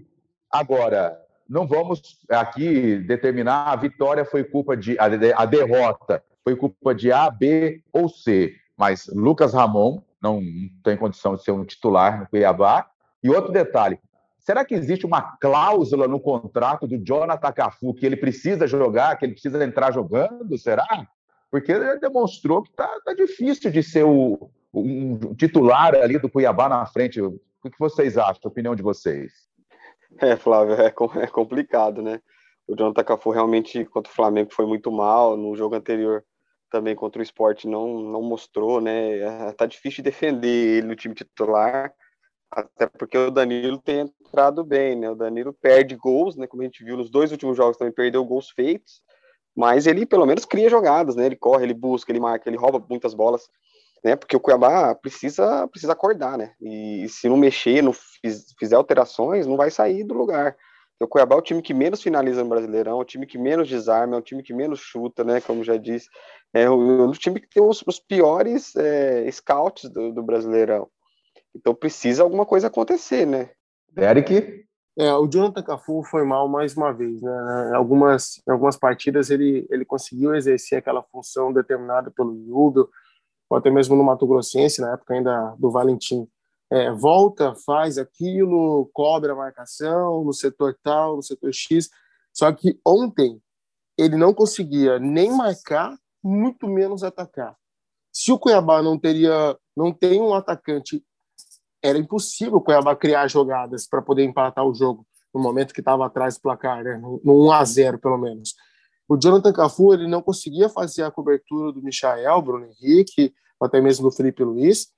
Agora, 0.49 1.19
não 1.49 1.65
vamos 1.65 2.19
aqui 2.29 2.97
determinar 2.99 3.71
a 3.71 3.75
vitória 3.75 4.23
foi 4.23 4.43
culpa 4.43 4.77
de. 4.77 4.95
A, 4.99 5.45
derrota 5.45 6.23
foi 6.43 6.55
culpa 6.55 6.93
de 6.93 7.11
A, 7.11 7.29
B 7.29 7.81
ou 7.91 8.07
C. 8.07 8.53
Mas 8.77 9.07
Lucas 9.07 9.53
Ramon 9.53 10.01
não 10.21 10.41
tem 10.83 10.95
condição 10.95 11.35
de 11.35 11.43
ser 11.43 11.51
um 11.51 11.65
titular 11.65 12.19
no 12.19 12.27
Cuiabá. 12.27 12.87
E 13.23 13.29
outro 13.29 13.51
detalhe: 13.51 13.99
será 14.37 14.63
que 14.63 14.75
existe 14.75 15.07
uma 15.07 15.21
cláusula 15.37 16.07
no 16.07 16.19
contrato 16.19 16.87
do 16.87 17.03
Jonathan 17.03 17.51
Cafu 17.51 17.95
que 17.95 18.05
ele 18.05 18.15
precisa 18.15 18.67
jogar, 18.67 19.17
que 19.17 19.25
ele 19.25 19.33
precisa 19.33 19.63
entrar 19.63 19.91
jogando? 19.91 20.55
Será? 20.55 21.07
Porque 21.49 21.71
ele 21.71 21.97
demonstrou 21.97 22.61
que 22.61 22.69
está 22.69 22.87
tá 23.03 23.13
difícil 23.13 23.71
de 23.71 23.81
ser 23.81 24.05
o, 24.05 24.51
um 24.71 25.33
titular 25.33 25.95
ali 25.95 26.19
do 26.19 26.29
Cuiabá 26.29 26.69
na 26.69 26.85
frente. 26.85 27.19
O 27.19 27.39
que 27.63 27.79
vocês 27.79 28.19
acham? 28.19 28.41
A 28.45 28.47
opinião 28.47 28.75
de 28.75 28.83
vocês? 28.83 29.48
É, 30.19 30.35
Flávio, 30.35 30.75
é, 30.75 30.87
é 31.23 31.27
complicado, 31.27 32.01
né? 32.01 32.19
O 32.67 32.75
Jonathan 32.75 33.03
Cafu 33.03 33.31
realmente 33.31 33.85
contra 33.85 34.11
o 34.11 34.15
Flamengo 34.15 34.53
foi 34.53 34.65
muito 34.65 34.91
mal. 34.91 35.37
No 35.37 35.55
jogo 35.55 35.75
anterior 35.75 36.23
também 36.69 36.95
contra 36.95 37.19
o 37.19 37.23
esporte 37.23 37.67
não, 37.67 37.99
não 37.99 38.21
mostrou, 38.21 38.79
né? 38.79 39.17
É, 39.19 39.51
tá 39.53 39.65
difícil 39.65 39.97
de 39.97 40.09
defender 40.11 40.77
ele 40.77 40.87
no 40.87 40.95
time 40.95 41.15
titular, 41.15 41.91
até 42.51 42.87
porque 42.87 43.17
o 43.17 43.31
Danilo 43.31 43.79
tem 43.79 44.01
entrado 44.01 44.63
bem, 44.63 44.95
né? 44.95 45.09
O 45.09 45.15
Danilo 45.15 45.53
perde 45.53 45.95
gols, 45.95 46.35
né? 46.35 46.47
Como 46.47 46.61
a 46.61 46.65
gente 46.65 46.83
viu 46.83 46.97
nos 46.97 47.09
dois 47.09 47.31
últimos 47.31 47.57
jogos 47.57 47.77
também 47.77 47.93
perdeu 47.93 48.23
gols 48.23 48.49
feitos, 48.51 49.01
mas 49.55 49.87
ele 49.87 50.05
pelo 50.05 50.25
menos 50.25 50.45
cria 50.45 50.69
jogadas, 50.69 51.15
né? 51.15 51.25
Ele 51.25 51.35
corre, 51.35 51.65
ele 51.65 51.73
busca, 51.73 52.11
ele 52.11 52.19
marca, 52.19 52.49
ele 52.49 52.57
rouba 52.57 52.83
muitas 52.89 53.13
bolas 53.13 53.49
né? 54.03 54.15
Porque 54.15 54.35
o 54.35 54.39
Cuiabá 54.39 54.95
precisa 54.95 55.67
precisa 55.67 55.93
acordar, 55.93 56.37
né? 56.37 56.53
E, 56.61 57.07
se 57.09 57.27
não 57.27 57.37
mexer, 57.37 57.81
não 57.81 57.93
fizer 58.57 58.75
alterações, 58.75 59.45
não 59.45 59.57
vai 59.57 59.69
sair 59.69 60.03
do 60.03 60.13
lugar. 60.13 60.55
O 61.01 61.07
Cuiabá 61.07 61.35
é 61.35 61.39
o 61.39 61.41
time 61.41 61.61
que 61.61 61.73
menos 61.73 62.01
finaliza 62.01 62.43
no 62.43 62.49
Brasileirão, 62.49 62.99
é 62.99 63.01
o 63.01 63.05
time 63.05 63.25
que 63.25 63.37
menos 63.37 63.69
desarma, 63.69 64.15
é 64.15 64.19
o 64.19 64.21
time 64.21 64.43
que 64.43 64.53
menos 64.53 64.79
chuta, 64.79 65.23
né? 65.23 65.39
Como 65.39 65.63
já 65.63 65.77
disse, 65.77 66.09
é 66.53 66.69
o, 66.69 67.07
o 67.07 67.11
time 67.13 67.39
que 67.39 67.47
tem 67.47 67.63
os, 67.63 67.81
os 67.87 67.99
piores 67.99 68.75
é, 68.75 69.29
scouts 69.31 69.89
do, 69.89 70.11
do, 70.11 70.21
Brasileirão. 70.21 70.89
Então 71.55 71.73
precisa 71.73 72.21
alguma 72.21 72.45
coisa 72.45 72.67
acontecer, 72.67 73.25
né? 73.25 73.49
Derek? 73.93 74.65
É, 74.97 75.13
o 75.13 75.27
Jonathan 75.27 75.63
Cafu 75.63 76.03
foi 76.03 76.25
mal 76.25 76.49
mais 76.49 76.75
uma 76.75 76.91
vez, 76.91 77.21
né? 77.21 77.69
Em 77.71 77.75
algumas, 77.75 78.41
em 78.45 78.51
algumas 78.51 78.75
partidas 78.75 79.29
ele, 79.29 79.65
ele 79.69 79.85
conseguiu 79.85 80.35
exercer 80.35 80.79
aquela 80.79 81.01
função 81.01 81.53
determinada 81.53 82.11
pelo 82.11 82.35
Júbilo, 82.45 82.89
ou 83.49 83.57
até 83.57 83.71
mesmo 83.71 83.95
no 83.95 84.03
Mato 84.03 84.27
Grossense, 84.27 84.81
na 84.81 84.93
época 84.93 85.13
ainda 85.13 85.55
do 85.57 85.71
Valentim, 85.71 86.27
é, 86.71 86.91
volta, 86.91 87.55
faz 87.65 87.97
aquilo, 87.97 88.89
cobra 88.93 89.33
a 89.33 89.35
marcação 89.35 90.23
no 90.23 90.33
setor 90.33 90.77
tal, 90.83 91.15
no 91.15 91.23
setor 91.23 91.51
X. 91.51 91.89
Só 92.31 92.51
que 92.51 92.79
ontem 92.85 93.41
ele 93.97 94.15
não 94.15 94.33
conseguia 94.33 94.99
nem 94.99 95.31
marcar, 95.31 95.97
muito 96.23 96.67
menos 96.67 97.03
atacar. 97.03 97.55
Se 98.13 98.31
o 98.31 98.37
Cuiabá 98.37 98.81
não 98.81 98.99
teria, 98.99 99.57
não 99.75 99.91
tem 99.91 100.21
um 100.21 100.33
atacante, 100.33 101.03
era 101.81 101.97
impossível 101.97 102.57
o 102.57 102.61
Cuiabá 102.61 102.95
criar 102.95 103.27
jogadas 103.27 103.87
para 103.87 104.01
poder 104.01 104.23
empatar 104.23 104.65
o 104.65 104.73
jogo 104.73 105.05
no 105.33 105.41
momento 105.41 105.73
que 105.73 105.81
estava 105.81 106.05
atrás 106.05 106.35
do 106.35 106.41
placar, 106.41 106.83
né? 106.83 106.97
no, 106.97 107.19
no 107.23 107.47
1 107.47 107.51
a 107.51 107.65
0 107.65 107.99
pelo 107.99 108.17
menos. 108.17 108.55
O 109.09 109.17
Jonathan 109.17 109.51
Cafu 109.51 109.91
ele 109.91 110.07
não 110.07 110.21
conseguia 110.21 110.69
fazer 110.69 111.01
a 111.01 111.09
cobertura 111.09 111.73
do 111.73 111.81
Michael, 111.81 112.41
Bruno 112.43 112.67
Henrique, 112.67 113.33
até 113.59 113.81
mesmo 113.81 114.07
do 114.07 114.15
Felipe 114.15 114.43
Luiz, 114.43 114.93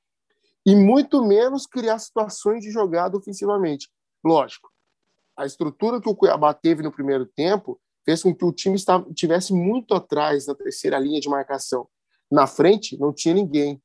e 0.65 0.75
muito 0.75 1.23
menos 1.23 1.65
criar 1.65 1.97
situações 1.97 2.61
de 2.61 2.71
jogada 2.71 3.17
ofensivamente. 3.17 3.89
Lógico, 4.21 4.69
a 5.37 5.45
estrutura 5.45 6.01
que 6.01 6.09
o 6.09 6.15
Cuiabá 6.15 6.53
teve 6.53 6.83
no 6.83 6.91
primeiro 6.91 7.25
tempo 7.25 7.79
fez 8.03 8.21
com 8.21 8.35
que 8.35 8.43
o 8.43 8.51
time 8.51 8.75
estivesse 8.75 9.53
muito 9.53 9.93
atrás 9.93 10.45
na 10.45 10.55
terceira 10.55 10.99
linha 10.99 11.21
de 11.21 11.29
marcação. 11.29 11.87
Na 12.29 12.45
frente 12.45 12.99
não 12.99 13.13
tinha 13.13 13.33
ninguém. 13.33 13.81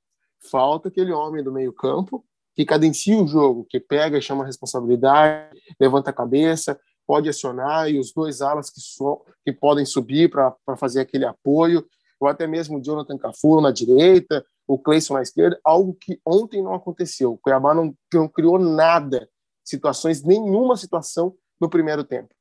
Falta 0.50 0.88
aquele 0.88 1.12
homem 1.12 1.42
do 1.42 1.52
meio 1.52 1.72
campo 1.72 2.26
que 2.56 2.64
cadencia 2.64 3.16
o 3.16 3.28
jogo, 3.28 3.66
que 3.68 3.78
pega 3.78 4.20
chama 4.20 4.42
a 4.42 4.46
responsabilidade, 4.46 5.56
levanta 5.78 6.10
a 6.10 6.12
cabeça, 6.12 6.80
pode 7.06 7.28
acionar, 7.28 7.88
e 7.90 7.98
os 7.98 8.12
dois 8.12 8.40
alas 8.40 8.70
que, 8.70 8.80
so, 8.80 9.22
que 9.44 9.52
podem 9.52 9.84
subir 9.84 10.30
para 10.30 10.54
fazer 10.76 11.00
aquele 11.00 11.24
apoio, 11.24 11.86
ou 12.18 12.28
até 12.28 12.46
mesmo 12.46 12.78
o 12.78 12.82
Jonathan 12.82 13.16
Cafu 13.18 13.60
na 13.60 13.70
direita, 13.70 14.44
o 14.66 14.78
Cleison 14.78 15.14
na 15.14 15.22
esquerda, 15.22 15.58
algo 15.62 15.94
que 15.94 16.20
ontem 16.24 16.62
não 16.62 16.74
aconteceu. 16.74 17.32
O 17.32 17.38
Cuiabá 17.38 17.74
não, 17.74 17.94
não 18.12 18.28
criou 18.28 18.58
nada, 18.58 19.28
situações, 19.64 20.22
nenhuma 20.22 20.76
situação 20.76 21.34
no 21.60 21.68
primeiro 21.68 22.02
tempo. 22.02 22.34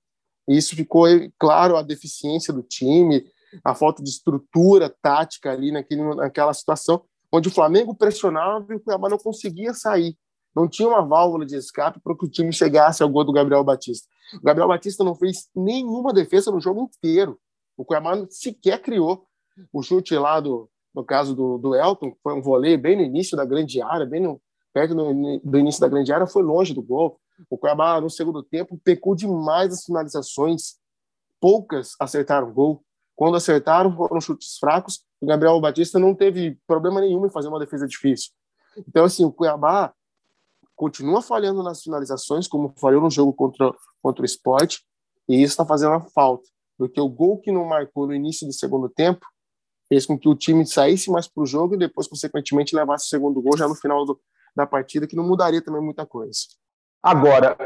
E 0.47 0.57
isso 0.57 0.75
ficou 0.75 1.05
claro 1.39 1.75
a 1.75 1.81
deficiência 1.81 2.53
do 2.53 2.63
time, 2.63 3.25
a 3.63 3.73
falta 3.73 4.01
de 4.01 4.09
estrutura 4.09 4.93
tática 5.01 5.51
ali 5.51 5.71
naquele, 5.71 6.03
naquela 6.15 6.53
situação, 6.53 7.03
onde 7.31 7.47
o 7.47 7.51
Flamengo 7.51 7.95
pressionava 7.95 8.73
e 8.73 8.77
o 8.77 8.79
Cuiabá 8.79 9.09
não 9.09 9.17
conseguia 9.17 9.73
sair. 9.73 10.17
Não 10.55 10.69
tinha 10.69 10.87
uma 10.87 11.05
válvula 11.05 11.45
de 11.45 11.55
escape 11.55 11.99
para 11.99 12.15
que 12.15 12.25
o 12.25 12.29
time 12.29 12.53
chegasse 12.53 13.03
ao 13.03 13.09
gol 13.09 13.25
do 13.25 13.33
Gabriel 13.33 13.63
Batista. 13.63 14.07
O 14.33 14.43
Gabriel 14.43 14.67
Batista 14.67 15.03
não 15.03 15.15
fez 15.15 15.49
nenhuma 15.55 16.13
defesa 16.13 16.51
no 16.51 16.59
jogo 16.59 16.81
inteiro. 16.81 17.39
O 17.77 17.85
Cuiabá 17.85 18.25
sequer 18.29 18.81
criou. 18.81 19.25
O 19.71 19.81
chute 19.81 20.15
lá 20.15 20.39
do, 20.39 20.69
no 20.93 21.03
caso 21.03 21.35
do, 21.35 21.57
do 21.57 21.75
Elton, 21.75 22.15
foi 22.21 22.33
um 22.33 22.41
voleio 22.41 22.79
bem 22.79 22.95
no 22.95 23.03
início 23.03 23.37
da 23.37 23.45
grande 23.45 23.81
área, 23.81 24.05
bem 24.05 24.21
no, 24.21 24.41
perto 24.73 24.93
do, 24.93 25.39
do 25.43 25.57
início 25.57 25.79
da 25.79 25.87
grande 25.87 26.11
área, 26.11 26.27
foi 26.27 26.43
longe 26.43 26.73
do 26.73 26.81
gol. 26.81 27.19
O 27.49 27.57
Cuiabá, 27.57 27.99
no 28.01 28.09
segundo 28.09 28.43
tempo, 28.43 28.79
pecou 28.83 29.15
demais 29.15 29.73
as 29.73 29.83
finalizações. 29.83 30.75
Poucas 31.39 31.95
acertaram 31.99 32.51
gol. 32.51 32.83
Quando 33.15 33.37
acertaram, 33.37 33.95
foram 33.95 34.19
chutes 34.19 34.57
fracos. 34.57 35.05
O 35.21 35.25
Gabriel 35.25 35.59
Batista 35.61 35.97
não 35.97 36.13
teve 36.13 36.59
problema 36.67 36.99
nenhum 37.01 37.25
em 37.25 37.29
fazer 37.29 37.47
uma 37.47 37.59
defesa 37.59 37.87
difícil. 37.87 38.31
Então, 38.87 39.05
assim, 39.05 39.23
o 39.23 39.31
Cuiabá 39.31 39.93
continua 40.75 41.21
falhando 41.21 41.63
nas 41.63 41.81
finalizações, 41.81 42.47
como 42.47 42.73
falhou 42.77 43.01
no 43.01 43.09
jogo 43.09 43.33
contra, 43.33 43.73
contra 44.05 44.21
o 44.21 44.25
esporte, 44.25 44.83
e 45.27 45.41
isso 45.41 45.53
está 45.53 45.65
fazendo 45.65 45.99
falta, 46.13 46.47
porque 46.77 47.01
o 47.01 47.09
gol 47.09 47.39
que 47.39 47.51
não 47.51 47.65
marcou 47.65 48.05
no 48.05 48.13
início 48.13 48.45
do 48.45 48.53
segundo 48.53 48.87
tempo 48.87 49.25
fez 49.89 50.05
com 50.05 50.15
que 50.15 50.29
o 50.29 50.35
time 50.35 50.63
saísse 50.63 51.09
mais 51.09 51.27
para 51.27 51.41
o 51.41 51.45
jogo 51.47 51.73
e 51.73 51.79
depois, 51.79 52.07
consequentemente, 52.07 52.75
levasse 52.75 53.07
o 53.07 53.09
segundo 53.09 53.41
gol 53.41 53.57
já 53.57 53.67
no 53.67 53.73
final 53.73 54.05
do, 54.05 54.19
da 54.55 54.67
partida, 54.67 55.07
que 55.07 55.15
não 55.15 55.27
mudaria 55.27 55.59
também 55.59 55.81
muita 55.81 56.05
coisa. 56.05 56.37
Agora, 57.01 57.57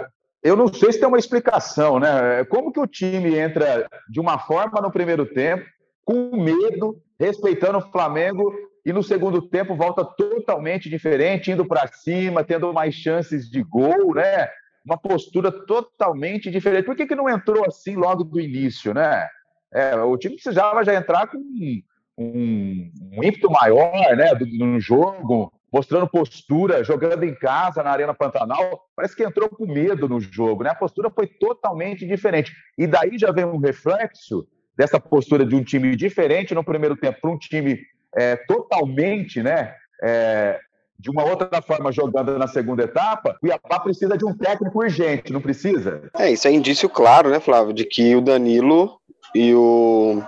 eu 0.42 0.56
não 0.56 0.74
sei 0.74 0.94
se 0.94 1.00
tem 1.00 1.10
uma 1.10 1.20
explicação, 1.20 2.00
né? 2.00 2.46
Como 2.46 2.72
que 2.72 2.80
o 2.80 2.88
time 2.88 3.38
entra 3.38 3.90
de 4.10 4.22
uma 4.22 4.40
forma 4.40 4.80
no 4.80 4.92
primeiro 4.92 5.26
tempo, 5.26 5.66
com 6.06 6.42
medo, 6.42 7.02
respeitando 7.20 7.80
o 7.80 7.92
Flamengo, 7.92 8.54
e 8.86 8.94
no 8.94 9.04
segundo 9.04 9.42
tempo 9.42 9.76
volta 9.76 10.06
totalmente 10.06 10.90
diferente, 10.90 11.52
indo 11.52 11.66
para 11.66 11.86
cima, 11.88 12.46
tendo 12.46 12.74
mais 12.74 12.96
chances 12.96 13.50
de 13.50 13.62
gol, 13.62 14.16
né? 14.16 14.48
Uma 14.90 14.98
postura 14.98 15.52
totalmente 15.52 16.50
diferente. 16.50 16.86
Por 16.86 16.96
que, 16.96 17.06
que 17.06 17.14
não 17.14 17.30
entrou 17.30 17.64
assim 17.68 17.96
logo 17.96 18.24
do 18.24 18.40
início, 18.40 18.92
né? 18.92 19.28
É, 19.72 19.96
o 19.98 20.18
time 20.18 20.34
precisava 20.34 20.84
já 20.84 20.96
entrar 20.96 21.28
com 21.28 21.38
um, 21.38 22.92
um 23.14 23.24
ímpeto 23.24 23.52
maior 23.52 24.18
né, 24.18 24.32
no 24.58 24.80
jogo, 24.80 25.54
mostrando 25.72 26.08
postura, 26.08 26.84
jogando 26.84 27.24
em 27.24 27.36
casa 27.36 27.84
na 27.84 27.92
Arena 27.92 28.16
Pantanal. 28.16 28.82
Parece 28.96 29.16
que 29.16 29.24
entrou 29.24 29.48
com 29.48 29.68
medo 29.68 30.10
no 30.10 30.20
jogo, 30.20 30.64
né? 30.64 30.72
A 30.72 30.76
postura 30.76 31.12
foi 31.12 31.28
totalmente 31.28 32.08
diferente. 32.08 32.52
E 32.76 32.88
daí 32.88 33.16
já 33.16 33.32
vem 33.32 33.46
um 33.46 33.60
reflexo 33.60 34.48
dessa 34.76 35.00
postura 35.00 35.46
de 35.46 35.56
um 35.56 35.64
time 35.64 35.96
diferente 35.96 36.56
no 36.56 36.64
primeiro 36.64 36.98
tempo 36.98 37.22
para 37.22 37.30
um 37.30 37.38
time 37.38 37.80
é, 38.16 38.36
totalmente, 38.36 39.44
né? 39.44 39.76
É, 40.02 40.60
de 41.00 41.10
uma 41.10 41.24
outra 41.24 41.62
forma 41.62 41.92
jogando 41.92 42.38
na 42.38 42.48
segunda 42.48 42.84
etapa, 42.84 43.38
o 43.42 43.48
Iapá 43.48 43.80
precisa 43.80 44.18
de 44.18 44.26
um 44.26 44.36
técnico 44.36 44.80
urgente, 44.80 45.32
não 45.32 45.40
precisa? 45.40 46.10
É, 46.14 46.30
isso 46.30 46.48
é 46.48 46.52
indício 46.52 46.90
claro, 46.90 47.30
né, 47.30 47.40
Flávio, 47.40 47.74
de 47.74 47.86
que 47.86 48.16
o 48.16 48.22
Danilo 48.22 49.00
e 49.34 49.54
o 49.56 50.22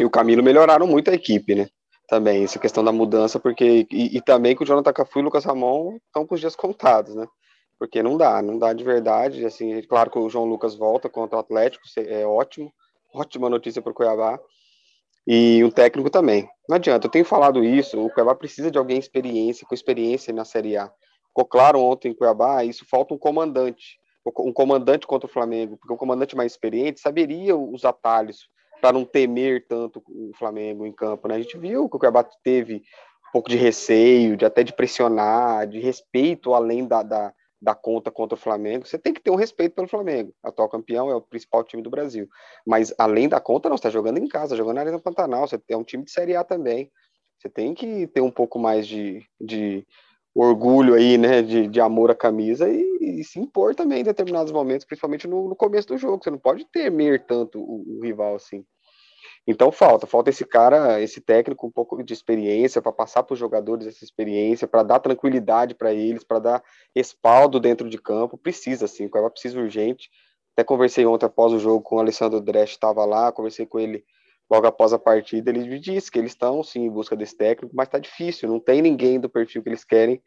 e 0.00 0.04
o 0.04 0.10
Camilo 0.10 0.42
melhoraram 0.42 0.86
muito 0.86 1.10
a 1.10 1.14
equipe, 1.14 1.54
né? 1.54 1.68
Também, 2.08 2.42
essa 2.42 2.58
questão 2.58 2.82
da 2.82 2.90
mudança, 2.90 3.38
porque. 3.38 3.86
E, 3.90 4.16
e 4.16 4.20
também 4.20 4.56
que 4.56 4.62
o 4.62 4.66
Jonathan 4.66 4.92
Cafu 4.92 5.18
e 5.18 5.22
o 5.22 5.24
Lucas 5.24 5.44
Ramon 5.44 5.98
estão 6.06 6.26
com 6.26 6.34
os 6.34 6.40
dias 6.40 6.56
contados, 6.56 7.14
né? 7.14 7.26
Porque 7.78 8.02
não 8.02 8.16
dá, 8.16 8.42
não 8.42 8.58
dá 8.58 8.72
de 8.72 8.82
verdade. 8.82 9.44
Assim, 9.44 9.80
claro 9.82 10.10
que 10.10 10.18
o 10.18 10.28
João 10.28 10.46
Lucas 10.46 10.74
volta 10.74 11.08
contra 11.08 11.36
o 11.36 11.40
Atlético, 11.40 11.84
é 11.96 12.26
ótimo, 12.26 12.72
ótima 13.14 13.48
notícia 13.48 13.80
para 13.80 13.92
o 13.92 13.94
Cuiabá. 13.94 14.40
E 15.26 15.62
o 15.64 15.70
técnico 15.70 16.10
também. 16.10 16.48
Não 16.68 16.76
adianta, 16.76 17.06
eu 17.06 17.10
tenho 17.10 17.24
falado 17.24 17.64
isso, 17.64 18.04
o 18.04 18.10
Cuiabá 18.10 18.34
precisa 18.34 18.70
de 18.70 18.78
alguém 18.78 18.98
experiência, 18.98 19.66
com 19.66 19.74
experiência 19.74 20.32
na 20.32 20.44
Série 20.44 20.76
A. 20.76 20.90
Ficou 21.28 21.44
claro 21.44 21.80
ontem 21.80 22.10
em 22.10 22.14
Cuiabá, 22.14 22.64
isso 22.64 22.84
falta 22.88 23.14
um 23.14 23.18
comandante. 23.18 23.98
um 24.38 24.52
comandante 24.52 25.06
contra 25.06 25.28
o 25.28 25.32
Flamengo, 25.32 25.76
porque 25.76 25.92
um 25.92 25.96
comandante 25.96 26.36
mais 26.36 26.52
experiente 26.52 27.00
saberia 27.00 27.56
os 27.56 27.84
atalhos 27.84 28.48
para 28.80 28.92
não 28.92 29.04
temer 29.04 29.66
tanto 29.68 30.02
o 30.08 30.32
Flamengo 30.38 30.86
em 30.86 30.92
campo, 30.92 31.28
né? 31.28 31.34
A 31.34 31.40
gente 31.40 31.58
viu 31.58 31.88
que 31.88 31.96
o 31.96 31.98
Cuiabá 31.98 32.24
teve 32.42 32.76
um 32.76 33.32
pouco 33.32 33.48
de 33.48 33.56
receio, 33.56 34.36
de 34.36 34.44
até 34.44 34.62
de 34.62 34.72
pressionar, 34.72 35.66
de 35.66 35.78
respeito 35.78 36.54
além 36.54 36.86
da, 36.86 37.02
da, 37.02 37.32
da 37.60 37.74
conta 37.74 38.10
contra 38.10 38.36
o 38.36 38.40
Flamengo. 38.40 38.86
Você 38.86 38.98
tem 38.98 39.12
que 39.12 39.20
ter 39.20 39.30
um 39.30 39.36
respeito 39.36 39.74
pelo 39.74 39.88
Flamengo. 39.88 40.32
O 40.42 40.48
atual 40.48 40.68
campeão 40.68 41.10
é 41.10 41.14
o 41.14 41.20
principal 41.20 41.62
time 41.62 41.82
do 41.82 41.90
Brasil. 41.90 42.28
Mas 42.66 42.94
além 42.98 43.28
da 43.28 43.38
conta, 43.38 43.68
não, 43.68 43.76
você 43.76 43.80
está 43.80 43.90
jogando 43.90 44.18
em 44.18 44.26
casa, 44.26 44.56
jogando 44.56 44.76
na 44.76 44.80
Arena 44.82 44.98
Pantanal, 44.98 45.46
você 45.46 45.60
é 45.68 45.76
um 45.76 45.84
time 45.84 46.04
de 46.04 46.10
Série 46.10 46.34
A 46.34 46.42
também. 46.42 46.90
Você 47.38 47.48
tem 47.48 47.74
que 47.74 48.06
ter 48.08 48.20
um 48.20 48.30
pouco 48.30 48.58
mais 48.58 48.86
de, 48.86 49.24
de 49.40 49.86
orgulho 50.34 50.94
aí, 50.94 51.18
né, 51.18 51.42
de, 51.42 51.66
de 51.66 51.80
amor 51.80 52.10
à 52.10 52.14
camisa 52.14 52.68
e, 52.68 52.82
e, 53.00 53.24
se 53.24 53.40
impor 53.40 53.74
também 53.74 54.00
em 54.00 54.04
determinados 54.04 54.52
momentos, 54.52 54.86
principalmente 54.86 55.26
no, 55.26 55.48
no 55.48 55.56
começo 55.56 55.88
do 55.88 55.98
jogo. 55.98 56.22
Você 56.22 56.30
não 56.30 56.38
pode 56.38 56.64
temer 56.66 57.24
tanto 57.26 57.58
o, 57.58 57.98
o 57.98 58.00
rival 58.02 58.34
assim. 58.34 58.64
Então 59.46 59.72
falta, 59.72 60.06
falta 60.06 60.30
esse 60.30 60.44
cara, 60.44 61.00
esse 61.00 61.20
técnico 61.20 61.66
um 61.66 61.70
pouco 61.70 62.02
de 62.02 62.12
experiência 62.12 62.80
para 62.80 62.92
passar 62.92 63.22
para 63.22 63.34
os 63.34 63.38
jogadores 63.38 63.86
essa 63.86 64.04
experiência, 64.04 64.68
para 64.68 64.82
dar 64.82 65.00
tranquilidade 65.00 65.74
para 65.74 65.92
eles, 65.92 66.24
para 66.24 66.38
dar 66.38 66.62
respaldo 66.94 67.58
dentro 67.58 67.88
de 67.88 67.98
campo. 67.98 68.38
Precisa 68.38 68.86
sim, 68.86 69.06
o 69.06 69.10
Cuiabá 69.10 69.30
precisa 69.30 69.58
urgente. 69.58 70.08
Até 70.54 70.64
conversei 70.64 71.06
ontem 71.06 71.26
após 71.26 71.52
o 71.52 71.58
jogo 71.58 71.82
com 71.82 71.96
o 71.96 72.00
Alessandro 72.00 72.40
Dresch, 72.40 72.72
estava 72.72 73.04
lá, 73.04 73.32
conversei 73.32 73.66
com 73.66 73.78
ele 73.78 74.04
logo 74.50 74.66
após 74.66 74.92
a 74.92 74.98
partida, 74.98 75.48
ele 75.50 75.60
me 75.60 75.78
disse 75.78 76.10
que 76.10 76.18
eles 76.18 76.32
estão 76.32 76.62
sim 76.62 76.80
em 76.80 76.90
busca 76.90 77.14
desse 77.14 77.36
técnico, 77.36 77.74
mas 77.74 77.86
está 77.86 78.00
difícil, 78.00 78.48
não 78.48 78.58
tem 78.58 78.82
ninguém 78.82 79.20
do 79.20 79.30
perfil 79.30 79.62
que 79.62 79.68
eles 79.68 79.84
querem 79.84 80.20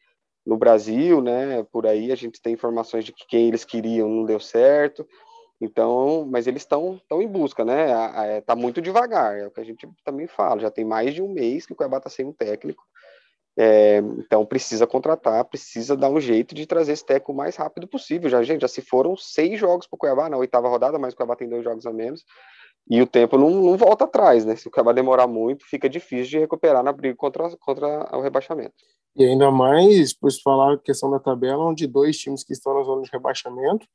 no 0.46 0.58
Brasil, 0.58 1.22
né? 1.22 1.64
Por 1.72 1.86
aí 1.86 2.12
a 2.12 2.16
gente 2.16 2.42
tem 2.42 2.54
informações 2.54 3.04
de 3.04 3.12
que 3.12 3.26
quem 3.28 3.48
eles 3.48 3.66
queriam 3.66 4.08
não 4.10 4.26
deu 4.26 4.40
certo. 4.40 5.06
Então, 5.64 6.28
mas 6.30 6.46
eles 6.46 6.64
estão 6.64 7.00
em 7.10 7.28
busca, 7.28 7.64
né? 7.64 8.38
Está 8.38 8.54
muito 8.54 8.82
devagar, 8.82 9.38
é 9.38 9.48
o 9.48 9.52
que 9.52 9.62
a 9.62 9.64
gente 9.64 9.88
também 10.04 10.28
fala. 10.28 10.60
Já 10.60 10.70
tem 10.70 10.84
mais 10.84 11.14
de 11.14 11.22
um 11.22 11.30
mês 11.30 11.66
que 11.66 11.72
o 11.72 11.76
Cuiabá 11.76 11.98
está 11.98 12.10
sem 12.10 12.26
um 12.26 12.34
técnico. 12.34 12.84
É, 13.56 14.00
então 14.18 14.44
precisa 14.46 14.88
contratar, 14.88 15.46
precisa 15.46 15.96
dar 15.96 16.10
um 16.10 16.20
jeito 16.20 16.56
de 16.56 16.66
trazer 16.66 16.94
esse 16.94 17.06
técnico 17.06 17.32
o 17.32 17.36
mais 17.36 17.56
rápido 17.56 17.88
possível. 17.88 18.30
Já, 18.30 18.44
gente, 18.44 18.62
já 18.62 18.68
se 18.68 18.82
foram 18.82 19.16
seis 19.16 19.58
jogos 19.58 19.88
para 19.88 19.96
o 19.96 19.98
Cuiabá 19.98 20.30
na 20.30 20.38
oitava 20.38 20.68
rodada, 20.68 21.00
mas 21.00 21.14
o 21.14 21.16
Cuiabá 21.16 21.36
tem 21.36 21.48
dois 21.48 21.64
jogos 21.64 21.86
a 21.86 21.94
menos. 21.94 22.26
E 22.90 23.02
o 23.02 23.08
tempo 23.08 23.38
não, 23.38 23.50
não 23.50 23.78
volta 23.78 24.04
atrás, 24.04 24.44
né? 24.44 24.58
Se 24.58 24.68
o 24.68 24.72
Cuiabá 24.72 24.92
demorar 24.92 25.28
muito, 25.28 25.66
fica 25.66 25.88
difícil 25.88 26.32
de 26.32 26.40
recuperar 26.40 26.84
na 26.84 26.92
briga 26.92 27.16
contra, 27.16 27.56
contra 27.58 28.10
o 28.18 28.22
rebaixamento. 28.22 28.74
E 29.16 29.24
ainda 29.24 29.50
mais, 29.50 30.14
por 30.14 30.30
falar 30.44 30.74
a 30.74 30.78
questão 30.78 31.10
da 31.10 31.20
tabela, 31.20 31.64
onde 31.64 31.88
dois 31.88 32.18
times 32.18 32.44
que 32.44 32.52
estão 32.52 32.74
na 32.74 32.84
zona 32.84 33.04
de 33.04 33.12
rebaixamento 33.12 33.88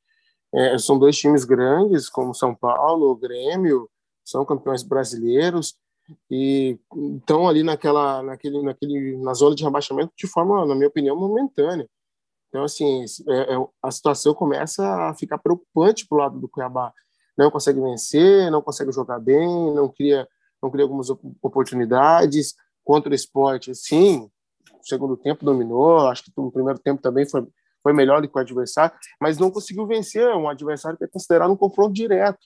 é, 0.53 0.77
são 0.77 0.97
dois 0.97 1.17
times 1.17 1.45
grandes, 1.45 2.09
como 2.09 2.33
São 2.33 2.55
Paulo, 2.55 3.15
Grêmio, 3.15 3.89
são 4.23 4.45
campeões 4.45 4.83
brasileiros 4.83 5.75
e 6.29 6.79
estão 7.17 7.47
ali 7.47 7.63
naquela, 7.63 8.23
naquele, 8.23 8.61
naquele, 8.61 9.17
na 9.17 9.33
zona 9.33 9.55
de 9.55 9.63
rebaixamento 9.63 10.11
de 10.17 10.27
forma, 10.27 10.65
na 10.65 10.75
minha 10.75 10.87
opinião, 10.87 11.15
momentânea. 11.15 11.87
Então, 12.47 12.63
assim, 12.63 13.05
é, 13.27 13.53
é, 13.53 13.67
a 13.81 13.91
situação 13.91 14.33
começa 14.33 15.07
a 15.07 15.13
ficar 15.13 15.37
preocupante 15.37 16.07
para 16.07 16.15
o 16.15 16.19
lado 16.19 16.39
do 16.39 16.49
Cuiabá. 16.49 16.91
Não 17.37 17.51
consegue 17.51 17.79
vencer, 17.79 18.51
não 18.51 18.61
consegue 18.61 18.91
jogar 18.91 19.19
bem, 19.19 19.47
não 19.73 19.87
cria, 19.87 20.27
não 20.61 20.69
cria 20.69 20.83
algumas 20.83 21.09
oportunidades. 21.41 22.55
Contra 22.83 23.11
o 23.11 23.15
esporte, 23.15 23.75
sim, 23.75 24.31
segundo 24.81 25.15
tempo 25.15 25.45
dominou, 25.45 26.07
acho 26.07 26.23
que 26.23 26.31
o 26.35 26.51
primeiro 26.51 26.79
tempo 26.79 27.01
também 27.01 27.23
foi 27.23 27.47
foi 27.89 27.93
melhor 27.93 28.21
do 28.21 28.29
que 28.29 28.37
o 28.37 28.39
adversário, 28.39 28.95
mas 29.19 29.39
não 29.39 29.49
conseguiu 29.49 29.87
vencer 29.87 30.27
um 30.35 30.47
adversário 30.47 30.97
que 30.97 31.03
é 31.03 31.07
considerado 31.07 31.51
um 31.51 31.57
confronto 31.57 31.91
direto, 31.91 32.39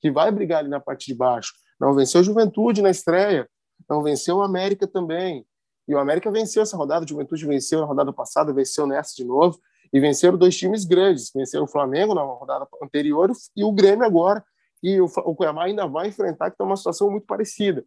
que 0.00 0.10
vai 0.10 0.30
brigar 0.32 0.58
ali 0.58 0.68
na 0.68 0.80
parte 0.80 1.06
de 1.06 1.14
baixo. 1.14 1.52
Não 1.80 1.94
venceu 1.94 2.20
o 2.20 2.24
Juventude 2.24 2.82
na 2.82 2.90
estreia, 2.90 3.48
não 3.88 4.02
venceu 4.02 4.38
o 4.38 4.42
América 4.42 4.88
também. 4.88 5.46
E 5.86 5.94
o 5.94 5.98
América 5.98 6.30
venceu 6.30 6.62
essa 6.62 6.76
rodada, 6.76 7.04
o 7.04 7.08
Juventude 7.08 7.46
venceu 7.46 7.80
na 7.80 7.86
rodada 7.86 8.12
passada, 8.12 8.52
venceu 8.52 8.86
nessa 8.86 9.14
de 9.14 9.24
novo, 9.24 9.58
e 9.92 10.00
venceram 10.00 10.36
dois 10.36 10.56
times 10.56 10.84
grandes, 10.84 11.30
venceram 11.32 11.64
o 11.64 11.68
Flamengo 11.68 12.12
na 12.12 12.22
rodada 12.22 12.66
anterior 12.82 13.30
e 13.56 13.64
o 13.64 13.72
Grêmio 13.72 14.04
agora, 14.04 14.44
e 14.82 15.00
o, 15.00 15.08
Cuiabá 15.08 15.64
ainda 15.64 15.86
vai 15.86 16.08
enfrentar, 16.08 16.50
que 16.50 16.54
está 16.54 16.64
uma 16.64 16.76
situação 16.76 17.10
muito 17.10 17.26
parecida, 17.26 17.84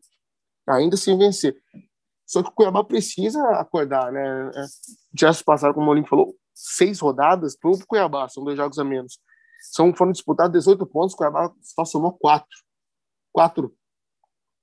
ainda 0.65 0.95
sem 0.95 1.17
vencer. 1.17 1.55
Só 2.25 2.41
que 2.41 2.49
o 2.49 2.53
Cuiabá 2.53 2.83
precisa 2.83 3.43
acordar, 3.51 4.11
né? 4.11 4.51
É, 4.55 4.65
já 5.19 5.33
se 5.33 5.43
passaram, 5.43 5.73
como 5.73 5.87
o 5.87 5.89
Olimpo 5.91 6.07
falou, 6.07 6.35
seis 6.61 6.99
rodadas 6.99 7.57
para 7.57 7.71
o 7.71 7.85
Cuiabá, 7.85 8.29
são 8.29 8.43
dois 8.43 8.55
jogos 8.55 8.77
a 8.77 8.83
menos. 8.83 9.19
São, 9.71 9.93
foram 9.95 10.11
disputados 10.11 10.51
18 10.51 10.85
pontos, 10.85 11.13
o 11.13 11.17
Cuiabá 11.17 11.51
só 11.61 11.83
somou 11.85 12.13
quatro. 12.13 12.49
Quatro. 13.31 13.75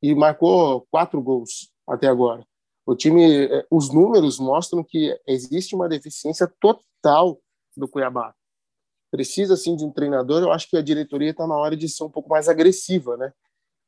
E 0.01 0.15
marcou 0.15 0.87
quatro 0.91 1.21
gols 1.21 1.73
até 1.89 2.07
agora. 2.07 2.47
O 2.87 2.95
time, 2.95 3.47
eh, 3.47 3.67
os 3.71 3.93
números 3.93 4.39
mostram 4.39 4.85
que 4.85 5.19
existe 5.27 5.75
uma 5.75 5.89
deficiência 5.89 6.51
total 6.61 7.41
do 7.77 7.89
Cuiabá. 7.89 8.35
Precisa, 9.11 9.57
sim, 9.57 9.75
de 9.75 9.85
um 9.85 9.91
treinador. 9.91 10.43
Eu 10.43 10.53
acho 10.53 10.69
que 10.69 10.77
a 10.77 10.83
diretoria 10.83 11.31
está 11.31 11.47
na 11.47 11.57
hora 11.57 11.77
de 11.77 11.89
ser 11.89 12.05
um 12.05 12.11
pouco 12.11 12.29
mais 12.29 12.49
agressiva, 12.49 13.17
né? 13.17 13.33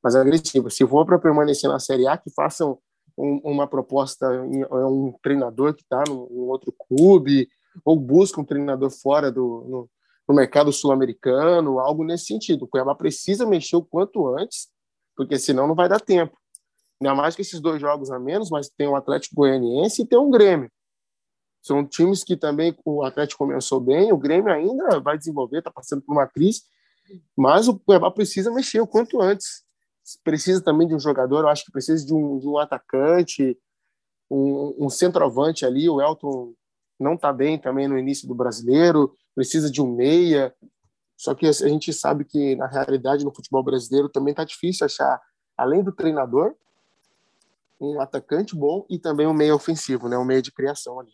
Mais 0.03 0.17
agressiva. 0.17 0.71
Se 0.71 0.87
for 0.87 1.07
para 1.07 1.19
permanecer 1.19 1.69
na 1.69 1.79
Série 1.79 2.07
A, 2.07 2.17
que 2.17 2.31
façam 2.31 2.79
um, 3.17 3.41
uma 3.45 3.67
proposta, 3.67 4.27
um 4.43 5.13
treinador 5.23 5.75
que 5.75 5.83
está 5.83 6.03
em 6.09 6.49
outro 6.49 6.73
clube, 6.73 7.49
ou 7.85 7.99
busca 7.99 8.41
um 8.41 8.45
treinador 8.45 8.91
fora 8.91 9.31
do 9.31 9.67
no, 9.69 9.91
no 10.29 10.35
mercado 10.35 10.73
sul-americano, 10.73 11.81
algo 11.81 12.05
nesse 12.05 12.27
sentido. 12.27 12.65
O 12.65 12.69
Cuiabá 12.69 12.95
precisa 12.95 13.45
mexer 13.45 13.77
o 13.77 13.85
quanto 13.85 14.29
antes, 14.37 14.69
porque 15.17 15.39
senão 15.39 15.67
não 15.67 15.75
vai 15.75 15.89
dar 15.89 16.01
tempo. 16.01 16.39
Ainda 17.01 17.15
mais 17.15 17.35
que 17.35 17.43
esses 17.43 17.61
dois 17.61 17.81
jogos 17.81 18.11
a 18.11 18.19
menos, 18.19 18.51
mas 18.51 18.69
tem 18.69 18.87
o 18.87 18.95
Atlético 18.95 19.35
Goianiense 19.35 20.03
e 20.03 20.07
tem 20.07 20.19
o 20.19 20.31
Grêmio. 20.31 20.71
São 21.63 21.87
times 21.87 22.23
que 22.23 22.37
também 22.37 22.77
o 22.85 23.03
Atlético 23.03 23.45
começou 23.45 23.81
bem, 23.81 24.13
o 24.13 24.17
Grêmio 24.17 24.53
ainda 24.53 25.01
vai 25.01 25.19
desenvolver, 25.19 25.59
está 25.59 25.71
passando 25.71 26.03
por 26.03 26.13
uma 26.13 26.27
crise, 26.27 26.63
mas 27.37 27.69
o 27.69 27.79
Cuiabá 27.79 28.11
precisa 28.11 28.53
mexer 28.53 28.81
o 28.81 28.87
quanto 28.87 29.21
antes. 29.21 29.65
Precisa 30.23 30.63
também 30.63 30.87
de 30.87 30.95
um 30.95 31.01
jogador, 31.01 31.41
eu 31.41 31.49
acho 31.49 31.65
que 31.65 31.73
precisa 31.73 32.05
de 32.05 32.15
um, 32.15 32.39
de 32.39 32.47
um 32.47 32.57
atacante, 32.57 33.59
um, 34.31 34.87
um 34.87 34.89
centroavante 34.89 35.67
ali, 35.67 35.89
o 35.89 36.01
Elton 36.01 36.55
não 37.03 37.15
está 37.15 37.33
bem 37.33 37.59
também 37.59 37.89
no 37.89 37.99
início 37.99 38.29
do 38.29 38.35
brasileiro, 38.35 39.15
precisa 39.35 39.71
de 39.71 39.81
um 39.81 39.95
meia. 39.95 40.55
Só 41.17 41.35
que 41.35 41.47
a 41.47 41.53
gente 41.53 41.93
sabe 41.93 42.25
que, 42.25 42.57
na 42.57 42.67
realidade, 42.67 43.25
no 43.25 43.35
futebol 43.35 43.63
brasileiro 43.63 44.09
também 44.09 44.33
está 44.33 44.45
difícil 44.45 44.87
achar, 44.87 45.21
além 45.57 45.83
do 45.83 45.93
treinador, 45.93 46.55
um 47.81 48.01
atacante 48.01 48.55
bom 48.55 48.85
e 48.91 48.99
também 48.99 49.27
um 49.27 49.33
meia 49.33 49.55
ofensivo, 49.55 50.09
né? 50.09 50.17
um 50.19 50.25
meia 50.25 50.43
de 50.43 50.53
criação 50.53 51.01
ali. 51.01 51.13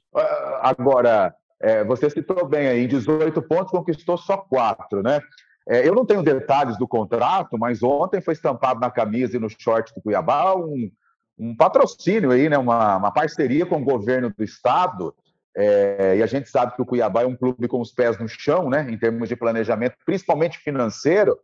Agora, 0.60 1.34
é, 1.60 1.84
você 1.84 2.10
citou 2.10 2.46
bem 2.46 2.66
aí, 2.66 2.84
em 2.84 2.88
18 2.88 3.40
pontos 3.42 3.70
conquistou 3.70 4.16
só 4.18 4.36
quatro, 4.36 5.02
né? 5.02 5.20
É, 5.68 5.86
eu 5.86 5.94
não 5.94 6.06
tenho 6.06 6.22
detalhes 6.22 6.78
do 6.78 6.86
contrato, 6.86 7.58
mas 7.58 7.82
ontem 7.82 8.20
foi 8.20 8.34
estampado 8.34 8.78
na 8.78 8.90
camisa 8.90 9.36
e 9.36 9.40
no 9.40 9.48
short 9.48 9.92
do 9.94 10.00
Cuiabá 10.00 10.54
um, 10.54 10.90
um 11.38 11.56
patrocínio 11.56 12.30
aí, 12.30 12.48
né? 12.48 12.58
Uma, 12.58 12.96
uma 12.96 13.10
parceria 13.10 13.66
com 13.66 13.80
o 13.80 13.84
governo 13.84 14.32
do 14.36 14.44
estado 14.44 15.14
é, 15.56 16.16
e 16.18 16.22
a 16.22 16.26
gente 16.26 16.50
sabe 16.50 16.76
que 16.76 16.82
o 16.82 16.84
Cuiabá 16.84 17.22
é 17.22 17.26
um 17.26 17.34
clube 17.34 17.66
com 17.66 17.80
os 17.80 17.90
pés 17.90 18.18
no 18.18 18.28
chão, 18.28 18.68
né, 18.68 18.86
em 18.90 18.98
termos 18.98 19.26
de 19.26 19.34
planejamento, 19.34 19.96
principalmente 20.04 20.58
financeiro. 20.58 21.38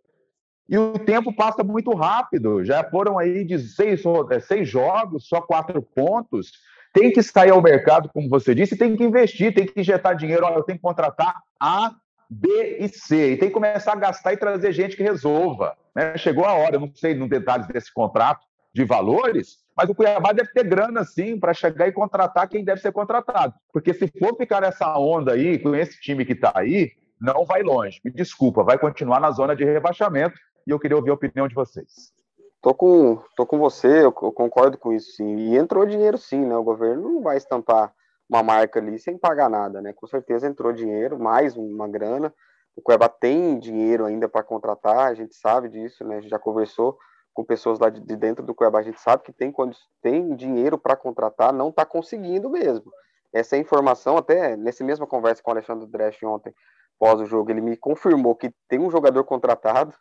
E 0.68 0.76
o 0.76 0.98
tempo 0.98 1.34
passa 1.34 1.64
muito 1.64 1.92
rápido. 1.94 2.62
Já 2.62 2.84
foram 2.84 3.18
aí 3.18 3.42
de 3.42 3.58
seis, 3.58 4.02
é, 4.30 4.38
seis 4.38 4.68
jogos, 4.68 5.26
só 5.26 5.40
quatro 5.40 5.80
pontos. 5.80 6.52
Tem 6.92 7.10
que 7.10 7.22
sair 7.22 7.50
ao 7.50 7.62
mercado, 7.62 8.10
como 8.12 8.28
você 8.28 8.54
disse, 8.54 8.76
tem 8.76 8.94
que 8.94 9.02
investir, 9.02 9.54
tem 9.54 9.66
que 9.66 9.80
injetar 9.80 10.14
dinheiro. 10.14 10.44
Olha, 10.44 10.56
eu 10.56 10.62
tenho 10.62 10.78
que 10.78 10.82
contratar 10.82 11.34
A, 11.58 11.94
B 12.28 12.76
e 12.80 12.88
C. 12.88 13.32
E 13.32 13.36
tem 13.38 13.48
que 13.48 13.54
começar 13.54 13.92
a 13.92 13.96
gastar 13.96 14.34
e 14.34 14.36
trazer 14.36 14.72
gente 14.72 14.94
que 14.94 15.02
resolva. 15.02 15.74
Né? 15.94 16.18
Chegou 16.18 16.44
a 16.44 16.52
hora, 16.52 16.76
eu 16.76 16.80
não 16.80 16.92
sei 16.94 17.14
nos 17.14 17.30
detalhes 17.30 17.66
desse 17.66 17.92
contrato 17.92 18.46
de 18.74 18.84
valores, 18.84 19.61
mas 19.76 19.88
o 19.88 19.94
Cuiabá 19.94 20.32
deve 20.32 20.50
ter 20.52 20.64
grana, 20.64 21.04
sim, 21.04 21.38
para 21.38 21.54
chegar 21.54 21.88
e 21.88 21.92
contratar 21.92 22.48
quem 22.48 22.64
deve 22.64 22.80
ser 22.80 22.92
contratado. 22.92 23.54
Porque 23.72 23.94
se 23.94 24.06
for 24.18 24.36
ficar 24.36 24.60
nessa 24.60 24.98
onda 24.98 25.32
aí, 25.32 25.58
com 25.58 25.74
esse 25.74 26.00
time 26.00 26.24
que 26.24 26.32
está 26.32 26.52
aí, 26.54 26.92
não 27.20 27.44
vai 27.44 27.62
longe. 27.62 28.00
Me 28.04 28.10
desculpa, 28.10 28.62
vai 28.62 28.78
continuar 28.78 29.20
na 29.20 29.30
zona 29.30 29.56
de 29.56 29.64
rebaixamento. 29.64 30.38
E 30.66 30.70
eu 30.70 30.78
queria 30.78 30.96
ouvir 30.96 31.10
a 31.10 31.14
opinião 31.14 31.48
de 31.48 31.54
vocês. 31.54 32.12
Tô 32.60 32.74
com, 32.74 33.20
tô 33.34 33.44
com 33.44 33.58
você, 33.58 34.04
eu, 34.04 34.12
concordo 34.12 34.78
com 34.78 34.92
isso, 34.92 35.16
sim. 35.16 35.36
E 35.36 35.56
entrou 35.56 35.86
dinheiro, 35.86 36.16
sim, 36.18 36.44
né? 36.44 36.56
O 36.56 36.62
governo 36.62 37.02
não 37.02 37.22
vai 37.22 37.36
estampar 37.36 37.92
uma 38.28 38.42
marca 38.42 38.78
ali 38.78 38.98
sem 38.98 39.18
pagar 39.18 39.50
nada, 39.50 39.82
né? 39.82 39.92
Com 39.92 40.06
certeza 40.06 40.46
entrou 40.46 40.72
dinheiro, 40.72 41.18
mais 41.18 41.56
uma 41.56 41.88
grana. 41.88 42.32
O 42.76 42.80
Cuiabá 42.80 43.08
tem 43.08 43.58
dinheiro 43.58 44.04
ainda 44.04 44.28
para 44.28 44.44
contratar, 44.44 45.08
a 45.08 45.14
gente 45.14 45.34
sabe 45.34 45.68
disso, 45.68 46.04
né? 46.04 46.16
A 46.16 46.20
gente 46.20 46.30
já 46.30 46.38
conversou 46.38 46.96
com 47.32 47.44
pessoas 47.44 47.78
lá 47.78 47.88
de, 47.88 48.00
de 48.00 48.16
dentro 48.16 48.44
do 48.44 48.54
Cuiabá, 48.54 48.80
a 48.80 48.82
gente 48.82 49.00
sabe 49.00 49.22
que 49.22 49.32
tem, 49.32 49.52
tem 50.00 50.34
dinheiro 50.36 50.78
para 50.78 50.96
contratar, 50.96 51.52
não 51.52 51.70
está 51.70 51.84
conseguindo 51.84 52.50
mesmo. 52.50 52.92
Essa 53.32 53.56
informação, 53.56 54.16
até 54.16 54.56
nessa 54.56 54.84
mesma 54.84 55.06
conversa 55.06 55.42
com 55.42 55.50
o 55.50 55.54
Alexandre 55.54 55.86
Dresch 55.86 56.22
ontem, 56.22 56.54
pós 56.98 57.18
o 57.20 57.26
jogo, 57.26 57.50
ele 57.50 57.60
me 57.60 57.76
confirmou 57.76 58.34
que 58.34 58.52
tem 58.68 58.78
um 58.78 58.90
jogador 58.90 59.24
contratado. 59.24 59.94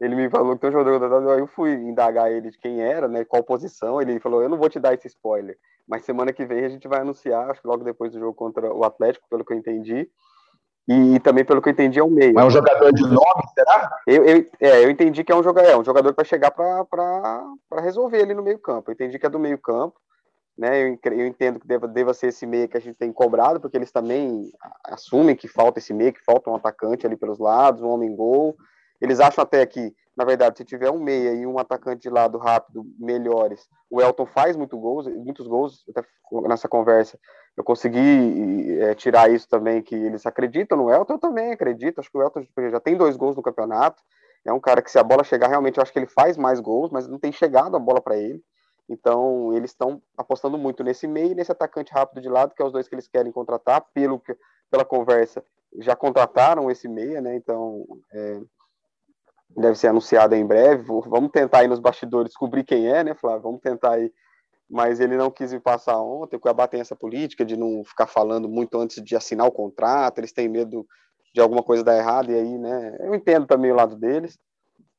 Ele 0.00 0.14
me 0.14 0.30
falou 0.30 0.54
que 0.54 0.60
tem 0.60 0.70
um 0.70 0.72
jogador 0.72 1.00
contratado. 1.00 1.30
Aí 1.30 1.40
eu 1.40 1.46
fui 1.46 1.72
indagar 1.72 2.30
ele 2.30 2.50
de 2.50 2.58
quem 2.58 2.80
era, 2.82 3.08
né? 3.08 3.24
Qual 3.24 3.42
posição. 3.42 4.00
Ele 4.00 4.20
falou: 4.20 4.42
Eu 4.42 4.48
não 4.48 4.58
vou 4.58 4.68
te 4.68 4.78
dar 4.78 4.94
esse 4.94 5.08
spoiler, 5.08 5.58
mas 5.88 6.04
semana 6.04 6.32
que 6.32 6.44
vem 6.44 6.64
a 6.64 6.68
gente 6.68 6.86
vai 6.86 7.00
anunciar, 7.00 7.50
acho 7.50 7.60
que 7.60 7.66
logo 7.66 7.82
depois 7.82 8.12
do 8.12 8.20
jogo 8.20 8.34
contra 8.34 8.72
o 8.72 8.84
Atlético, 8.84 9.26
pelo 9.28 9.44
que 9.44 9.52
eu 9.52 9.56
entendi. 9.56 10.08
E, 10.88 11.20
também, 11.20 11.44
pelo 11.44 11.60
que 11.60 11.68
eu 11.68 11.72
entendi, 11.72 11.98
é 11.98 12.04
um 12.04 12.10
meio. 12.10 12.38
É 12.38 12.44
um 12.44 12.50
jogador 12.50 12.90
de 12.94 13.02
nome, 13.02 13.42
será? 13.54 13.94
Eu, 14.06 14.24
eu, 14.24 14.46
é, 14.58 14.84
eu 14.84 14.90
entendi 14.90 15.22
que 15.22 15.30
é 15.30 15.36
um 15.36 15.42
jogador, 15.42 15.68
é 15.68 15.76
um 15.76 15.84
jogador 15.84 16.14
para 16.14 16.24
chegar 16.24 16.50
para 16.50 17.80
resolver 17.82 18.22
ali 18.22 18.32
no 18.32 18.42
meio-campo. 18.42 18.90
Eu 18.90 18.94
entendi 18.94 19.18
que 19.18 19.26
é 19.26 19.28
do 19.28 19.38
meio-campo. 19.38 20.00
Né, 20.56 20.82
eu, 20.82 20.98
eu 21.12 21.26
entendo 21.26 21.60
que 21.60 21.68
deva, 21.68 21.86
deva 21.86 22.12
ser 22.12 22.28
esse 22.28 22.44
meio 22.44 22.68
que 22.68 22.76
a 22.76 22.80
gente 22.80 22.98
tem 22.98 23.12
cobrado, 23.12 23.60
porque 23.60 23.76
eles 23.76 23.92
também 23.92 24.50
assumem 24.86 25.36
que 25.36 25.46
falta 25.46 25.78
esse 25.78 25.94
meio, 25.94 26.12
que 26.12 26.24
falta 26.24 26.50
um 26.50 26.56
atacante 26.56 27.06
ali 27.06 27.16
pelos 27.16 27.38
lados, 27.38 27.80
um 27.80 27.90
homem-gol. 27.90 28.56
Eles 29.00 29.20
acham 29.20 29.42
até 29.42 29.64
que, 29.64 29.94
na 30.16 30.24
verdade, 30.24 30.58
se 30.58 30.64
tiver 30.64 30.90
um 30.90 30.98
meia 30.98 31.32
e 31.32 31.46
um 31.46 31.60
atacante 31.60 32.02
de 32.02 32.10
lado 32.10 32.38
rápido 32.38 32.84
melhores, 32.98 33.68
o 33.88 34.02
Elton 34.02 34.26
faz 34.26 34.56
muito 34.56 34.76
gols, 34.76 35.06
muitos 35.06 35.46
gols, 35.46 35.84
até 35.88 36.02
nessa 36.48 36.68
conversa, 36.68 37.16
eu 37.58 37.64
consegui 37.64 38.78
é, 38.80 38.94
tirar 38.94 39.28
isso 39.28 39.48
também, 39.48 39.82
que 39.82 39.92
eles 39.92 40.24
acreditam 40.24 40.78
no 40.78 40.88
Elton, 40.92 41.14
eu 41.14 41.18
também 41.18 41.50
acredito, 41.50 41.98
acho 41.98 42.08
que 42.08 42.16
o 42.16 42.22
Elton 42.22 42.44
já 42.70 42.78
tem 42.78 42.96
dois 42.96 43.16
gols 43.16 43.34
no 43.34 43.42
campeonato, 43.42 44.00
é 44.44 44.52
um 44.52 44.60
cara 44.60 44.80
que 44.80 44.88
se 44.88 44.96
a 44.96 45.02
bola 45.02 45.24
chegar, 45.24 45.48
realmente 45.48 45.76
eu 45.76 45.82
acho 45.82 45.92
que 45.92 45.98
ele 45.98 46.06
faz 46.06 46.36
mais 46.36 46.60
gols, 46.60 46.92
mas 46.92 47.08
não 47.08 47.18
tem 47.18 47.32
chegado 47.32 47.74
a 47.74 47.80
bola 47.80 48.00
para 48.00 48.16
ele, 48.16 48.40
então 48.88 49.52
eles 49.52 49.72
estão 49.72 50.00
apostando 50.16 50.56
muito 50.56 50.84
nesse 50.84 51.08
meio 51.08 51.32
e 51.32 51.34
nesse 51.34 51.50
atacante 51.50 51.92
rápido 51.92 52.22
de 52.22 52.28
lado, 52.28 52.54
que 52.54 52.62
é 52.62 52.64
os 52.64 52.72
dois 52.72 52.86
que 52.86 52.94
eles 52.94 53.08
querem 53.08 53.32
contratar, 53.32 53.84
pelo 53.92 54.20
que, 54.20 54.36
pela 54.70 54.84
conversa, 54.84 55.44
já 55.80 55.96
contrataram 55.96 56.70
esse 56.70 56.86
meia, 56.86 57.20
né, 57.20 57.34
então 57.34 57.84
é, 58.12 58.40
deve 59.50 59.76
ser 59.76 59.88
anunciado 59.88 60.36
em 60.36 60.46
breve, 60.46 60.84
vamos 60.84 61.32
tentar 61.32 61.58
aí 61.58 61.66
nos 61.66 61.80
bastidores 61.80 62.28
descobrir 62.28 62.62
quem 62.62 62.86
é, 62.86 63.02
né, 63.02 63.14
Flávio, 63.14 63.42
vamos 63.42 63.60
tentar 63.60 63.94
aí 63.94 64.12
mas 64.70 65.00
ele 65.00 65.16
não 65.16 65.30
quis 65.30 65.52
me 65.52 65.60
passar 65.60 65.98
ontem. 66.00 66.36
O 66.36 66.40
Cuiabá 66.40 66.68
tem 66.68 66.80
essa 66.80 66.94
política 66.94 67.44
de 67.44 67.56
não 67.56 67.82
ficar 67.84 68.06
falando 68.06 68.48
muito 68.48 68.78
antes 68.78 69.02
de 69.02 69.16
assinar 69.16 69.46
o 69.46 69.52
contrato, 69.52 70.18
eles 70.18 70.32
têm 70.32 70.48
medo 70.48 70.86
de 71.34 71.40
alguma 71.40 71.62
coisa 71.62 71.84
dar 71.84 71.96
errado, 71.96 72.30
e 72.30 72.34
aí, 72.34 72.58
né, 72.58 72.96
eu 73.00 73.14
entendo 73.14 73.46
também 73.46 73.70
o 73.70 73.74
lado 73.74 73.96
deles, 73.96 74.38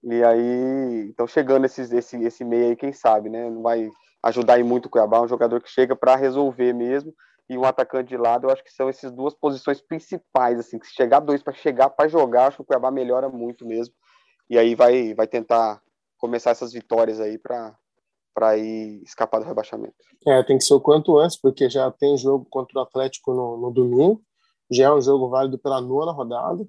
e 0.04 0.24
aí, 0.24 1.10
então 1.10 1.28
chegando 1.28 1.66
esses, 1.66 1.92
esse, 1.92 2.24
esse 2.24 2.44
meio 2.46 2.68
aí, 2.68 2.76
quem 2.76 2.94
sabe, 2.94 3.30
né, 3.30 3.50
não 3.50 3.62
vai 3.62 3.90
ajudar 4.24 4.54
aí 4.54 4.64
muito 4.64 4.86
o 4.86 4.90
Cuiabá, 4.90 5.22
um 5.22 5.28
jogador 5.28 5.62
que 5.62 5.70
chega 5.70 5.96
para 5.96 6.16
resolver 6.16 6.74
mesmo, 6.74 7.14
e 7.50 7.58
um 7.58 7.66
atacante 7.66 8.10
de 8.10 8.18
lado, 8.18 8.46
eu 8.46 8.52
acho 8.52 8.64
que 8.64 8.72
são 8.72 8.88
essas 8.88 9.12
duas 9.12 9.34
posições 9.34 9.82
principais, 9.82 10.60
assim, 10.60 10.78
que 10.78 10.88
se 10.88 10.94
chegar 10.94 11.20
dois 11.20 11.42
para 11.42 11.54
chegar 11.54 11.90
para 11.90 12.08
jogar, 12.08 12.48
acho 12.48 12.58
que 12.58 12.62
o 12.62 12.66
Cuiabá 12.66 12.92
melhora 12.92 13.28
muito 13.28 13.66
mesmo, 13.66 13.94
e 14.50 14.58
aí 14.58 14.76
vai, 14.76 15.14
vai 15.16 15.28
tentar 15.28 15.82
começar 16.18 16.52
essas 16.52 16.72
vitórias 16.72 17.20
aí 17.20 17.38
para 17.38 17.76
para 18.34 18.58
ir 18.58 19.02
escapar 19.04 19.40
do 19.40 19.46
rebaixamento. 19.46 19.96
É, 20.28 20.44
tem 20.44 20.58
que 20.58 20.64
ser 20.64 20.74
o 20.74 20.82
quanto 20.82 21.18
antes, 21.18 21.38
porque 21.38 21.70
já 21.70 21.92
tem 21.92 22.18
jogo 22.18 22.46
contra 22.50 22.80
o 22.80 22.82
Atlético 22.82 23.34
no, 23.34 23.58
no 23.58 23.72
domingo, 23.72 24.22
já 24.72 24.86
é 24.86 24.94
um 24.94 25.02
jogo 25.02 25.30
válido 25.30 25.58
pela 25.58 25.82
nona 25.82 26.12
rodada, 26.12 26.66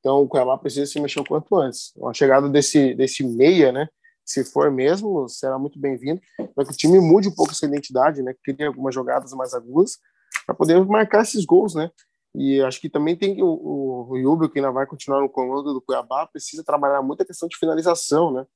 então 0.00 0.22
o 0.22 0.28
Cuiabá 0.28 0.56
precisa 0.58 0.90
se 0.90 1.00
mexer 1.00 1.20
o 1.20 1.24
quanto 1.24 1.56
antes. 1.56 1.92
A 2.04 2.12
chegada 2.12 2.48
desse, 2.48 2.94
desse 2.94 3.24
meia, 3.24 3.72
né, 3.72 3.88
se 4.24 4.44
for 4.44 4.70
mesmo, 4.70 5.28
será 5.28 5.58
muito 5.58 5.78
bem-vindo, 5.78 6.20
para 6.54 6.64
que 6.64 6.72
o 6.72 6.76
time 6.76 6.98
mude 7.00 7.28
um 7.28 7.34
pouco 7.34 7.52
essa 7.52 7.66
identidade, 7.66 8.22
né, 8.22 8.34
crie 8.42 8.66
algumas 8.66 8.94
jogadas 8.94 9.32
mais 9.32 9.54
agudas, 9.54 9.98
para 10.46 10.54
poder 10.54 10.84
marcar 10.84 11.22
esses 11.22 11.44
gols, 11.44 11.74
né, 11.74 11.90
e 12.34 12.60
acho 12.62 12.80
que 12.80 12.88
também 12.88 13.16
tem 13.16 13.42
o, 13.42 13.46
o, 13.46 14.14
o 14.14 14.48
que 14.48 14.58
ainda 14.58 14.72
vai 14.72 14.86
continuar 14.86 15.20
no 15.20 15.28
comando 15.28 15.72
do 15.72 15.80
Cuiabá, 15.80 16.26
precisa 16.26 16.64
trabalhar 16.64 17.00
muito 17.02 17.22
a 17.22 17.26
questão 17.26 17.48
de 17.48 17.56
finalização, 17.56 18.32
né, 18.32 18.46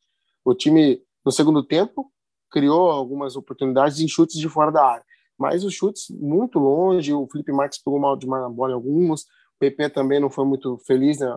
o 0.44 0.54
time 0.54 1.02
no 1.24 1.32
segundo 1.32 1.62
tempo 1.62 2.10
criou 2.50 2.90
algumas 2.90 3.36
oportunidades 3.36 4.00
em 4.00 4.08
chutes 4.08 4.38
de 4.38 4.48
fora 4.48 4.70
da 4.70 4.84
área. 4.84 5.04
Mas 5.38 5.64
os 5.64 5.74
chutes 5.74 6.10
muito 6.10 6.58
longe, 6.58 7.12
o 7.12 7.28
Felipe 7.30 7.52
Marques 7.52 7.82
pegou 7.82 8.00
mal 8.00 8.16
demais 8.16 8.42
na 8.42 8.48
bola 8.48 8.72
em 8.72 8.74
alguns, 8.74 9.22
o 9.22 9.58
PP 9.60 9.90
também 9.90 10.20
não 10.20 10.30
foi 10.30 10.44
muito 10.44 10.78
feliz 10.86 11.18
né, 11.18 11.28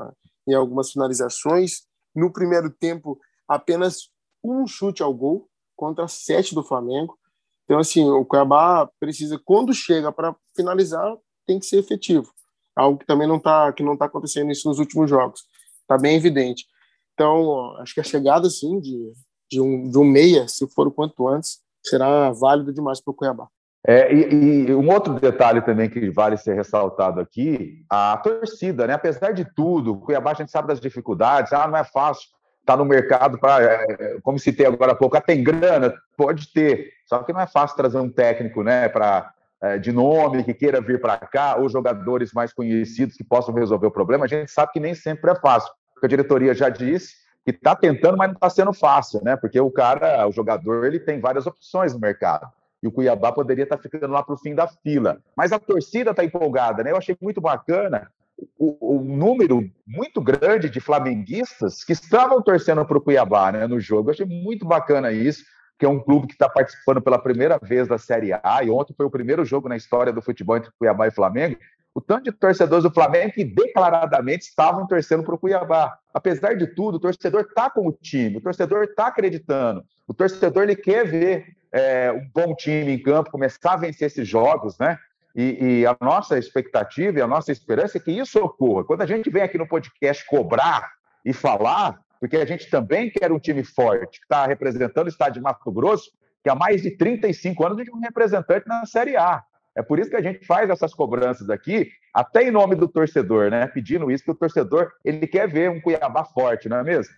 em 0.48 0.54
algumas 0.54 0.92
finalizações. 0.92 1.84
No 2.16 2.32
primeiro 2.32 2.70
tempo, 2.70 3.20
apenas 3.48 4.10
um 4.44 4.66
chute 4.66 5.04
ao 5.04 5.14
gol 5.14 5.48
contra 5.76 6.08
sete 6.08 6.54
do 6.54 6.64
Flamengo. 6.64 7.18
Então, 7.66 7.80
assim, 7.80 8.08
o 8.10 8.26
Cuiabá 8.26 8.90
precisa, 9.00 9.40
quando 9.44 9.74
chega 9.74 10.12
para 10.12 10.36
finalizar, 10.56 11.16
tem 11.46 11.60
que 11.60 11.66
ser 11.66 11.78
efetivo. 11.78 12.32
Algo 12.76 13.00
que 13.00 13.06
também 13.06 13.28
não 13.28 13.38
está 13.38 13.72
tá 13.72 14.06
acontecendo 14.06 14.52
isso 14.52 14.68
nos 14.68 14.80
últimos 14.80 15.10
jogos. 15.10 15.42
Está 15.82 15.98
bem 15.98 16.16
evidente. 16.16 16.66
Então, 17.14 17.76
acho 17.78 17.94
que 17.94 18.00
a 18.00 18.04
chegada, 18.04 18.48
assim, 18.48 18.80
de, 18.80 19.12
de 19.52 19.60
um, 19.60 19.90
de 19.90 19.98
um 19.98 20.04
meia, 20.04 20.48
se 20.48 20.68
for 20.70 20.88
o 20.88 20.92
quanto 20.92 21.28
antes, 21.28 21.60
será 21.84 22.32
válido 22.32 22.74
demais 22.74 23.02
para 23.02 23.12
o 23.12 23.14
Cuiabá. 23.14 23.48
É, 23.86 24.14
e, 24.14 24.68
e, 24.68 24.76
um 24.76 24.92
outro 24.92 25.20
detalhe 25.20 25.60
também 25.62 25.90
que 25.90 26.10
vale 26.12 26.38
ser 26.38 26.54
ressaltado 26.54 27.20
aqui, 27.20 27.84
a 27.90 28.16
torcida, 28.18 28.86
né? 28.86 28.94
Apesar 28.94 29.32
de 29.32 29.44
tudo, 29.56 29.94
o 29.94 30.00
Cuiabá 30.00 30.32
a 30.32 30.36
gente 30.36 30.52
sabe 30.52 30.68
das 30.68 30.80
dificuldades, 30.80 31.52
ah, 31.52 31.68
não 31.68 31.78
é 31.78 31.84
fácil 31.84 32.30
tá 32.66 32.78
no 32.78 32.86
mercado 32.86 33.40
para, 33.40 33.64
é, 33.64 34.20
como 34.22 34.40
tem 34.40 34.66
agora 34.66 34.92
há 34.92 34.96
pouco, 34.96 35.18
ah, 35.18 35.22
tem 35.22 35.44
grana, 35.44 35.94
pode 36.16 36.52
ter, 36.54 36.92
só 37.08 37.24
que 37.24 37.34
não 37.34 37.42
é 37.42 37.48
fácil 37.48 37.76
trazer 37.76 37.98
um 37.98 38.10
técnico, 38.10 38.64
né, 38.64 38.88
para 38.88 39.34
é, 39.64 39.78
de 39.78 39.92
nome 39.92 40.44
que 40.44 40.54
queira 40.54 40.82
vir 40.82 41.00
para 41.00 41.18
cá, 41.18 41.56
ou 41.58 41.70
jogadores 41.70 42.32
mais 42.34 42.54
conhecidos 42.54 43.16
que 43.16 43.24
possam 43.24 43.54
resolver 43.54 43.88
o 43.88 43.92
problema. 43.92 44.26
A 44.26 44.28
gente 44.28 44.50
sabe 44.52 44.72
que 44.72 44.80
nem 44.80 44.96
sempre 44.96 45.32
é 45.32 45.36
fácil, 45.36 45.72
porque 45.94 46.08
a 46.08 46.10
diretoria 46.10 46.54
já 46.54 46.70
disse 46.70 47.21
que 47.44 47.52
está 47.52 47.76
tentando, 47.76 48.18
mas 48.18 48.28
não 48.28 48.36
está 48.36 48.50
sendo 48.50 48.74
fácil, 48.74 49.22
né? 49.24 49.36
Porque 49.36 49.60
o 49.60 49.72
cara, 49.72 50.28
o 50.28 50.32
jogador, 50.32 50.86
ele 50.86 51.00
tem 51.00 51.20
várias 51.20 51.48
opções 51.48 51.94
no 51.94 52.00
mercado. 52.00 52.48
E 52.84 52.88
o 52.88 52.92
Cuiabá 52.92 53.32
poderia 53.32 53.64
estar 53.64 53.78
tá 53.78 53.82
ficando 53.82 54.12
lá 54.12 54.24
para 54.24 54.34
o 54.34 54.38
fim 54.38 54.56
da 54.56 54.68
fila. 54.68 55.20
Mas 55.36 55.52
a 55.52 55.60
torcida 55.60 56.12
está 56.12 56.24
empolgada, 56.24 56.84
né? 56.84 56.92
Eu 56.92 56.98
achei 56.98 57.16
muito 57.22 57.40
bacana 57.40 58.10
o, 58.58 58.96
o, 58.96 59.04
número 59.04 59.70
muito 59.86 60.22
grande 60.22 60.70
de 60.70 60.80
flamenguistas 60.80 61.84
que 61.84 61.94
estavam 61.94 62.42
torcendo 62.42 62.86
para 62.86 62.98
o 62.98 63.02
Cuiabá 63.02 63.52
né, 63.52 63.68
no 63.68 63.80
jogo. 63.80 64.10
Eu 64.10 64.14
achei 64.14 64.26
muito 64.26 64.66
bacana 64.66 65.12
isso, 65.12 65.44
que 65.78 65.86
é 65.86 65.90
um 65.90 66.00
clube 66.00 66.28
que 66.28 66.34
está 66.34 66.50
participando 66.50 67.02
pela 67.02 67.20
primeira 67.20 67.60
vez 67.62 67.88
da 67.88 67.98
Série 67.98 68.34
A, 68.34 68.64
e 68.64 68.70
ontem 68.70 68.94
foi 68.96 69.06
o 69.06 69.12
primeiro 69.12 69.44
jogo 69.46 69.70
na 69.70 69.76
história 69.76 70.14
do 70.14 70.22
futebol 70.22 70.58
entre 70.58 70.72
Cuiabá 70.78 71.08
e 71.08 71.12
Flamengo, 71.12 71.58
o 71.94 72.00
tanto 72.00 72.24
de 72.24 72.32
torcedores 72.32 72.84
do 72.84 72.92
Flamengo 72.92 73.34
que 73.34 73.44
declaradamente 73.44 74.46
estavam 74.46 74.88
torcendo 74.88 75.24
para 75.24 75.36
o 75.36 75.38
Cuiabá. 75.38 75.98
Apesar 76.14 76.56
de 76.56 76.68
tudo, 76.68 76.96
o 76.96 77.00
torcedor 77.00 77.42
está 77.42 77.70
com 77.70 77.88
o 77.88 77.92
time, 77.92 78.38
o 78.38 78.42
torcedor 78.42 78.84
está 78.84 79.08
acreditando, 79.08 79.84
o 80.08 80.14
torcedor 80.14 80.64
ele 80.64 80.76
quer 80.76 81.06
ver 81.06 81.46
é, 81.72 82.12
um 82.12 82.28
bom 82.34 82.56
time 82.56 82.94
em 82.94 83.02
campo, 83.02 83.32
começar 83.32 83.74
a 83.74 83.78
vencer 83.78 84.08
esses 84.08 84.28
jogos, 84.28 84.78
né? 84.78 84.98
E, 85.34 85.80
e, 85.80 85.86
a 85.86 85.96
nossa 86.02 86.38
expectativa 86.38 87.18
e 87.18 87.22
a 87.22 87.28
nossa 87.28 87.54
esperança 87.54 87.98
é 87.98 88.02
que 88.02 88.12
isso 88.12 88.38
ocorra. 88.40 88.84
Quando 88.84 89.02
a 89.02 89.06
gente 89.06 89.30
vem 89.30 89.42
aqui 89.42 89.58
no 89.58 89.68
podcast 89.68 90.26
cobrar 90.26 90.92
e 91.24 91.32
falar, 91.32 92.02
porque 92.20 92.36
a 92.36 92.46
gente 92.46 92.70
também 92.70 93.10
quer 93.10 93.32
um 93.32 93.40
time 93.40 93.64
forte, 93.64 94.20
que 94.20 94.26
está 94.26 94.46
representando 94.46 95.06
o 95.06 95.10
estado 95.10 95.34
de 95.34 95.40
Mato 95.40 95.72
Grosso, 95.72 96.12
que 96.44 96.50
há 96.50 96.56
mais 96.56 96.82
de 96.82 96.92
35 96.92 97.66
anos 97.66 97.84
de 97.84 97.92
um 97.92 98.00
representante 98.00 98.68
na 98.68 98.86
Série 98.86 99.16
A. 99.16 99.42
É 99.76 99.82
por 99.82 100.00
isso 100.00 100.10
que 100.10 100.16
a 100.16 100.22
gente 100.22 100.46
faz 100.46 100.70
essas 100.70 100.94
cobranças 100.94 101.50
aqui, 101.50 101.90
até 102.14 102.44
em 102.44 102.52
nome 102.52 102.76
do 102.76 102.88
torcedor, 102.88 103.50
né? 103.50 103.68
Pedindo 103.68 104.12
isso, 104.12 104.24
que 104.24 104.32
o 104.32 104.36
torcedor 104.36 104.92
ele 105.04 105.26
quer 105.26 105.48
ver 105.48 105.70
um 105.70 105.80
Cuiabá 105.80 106.26
forte, 106.26 106.68
não 106.68 106.78
é 106.78 106.84
mesmo? 106.84 107.14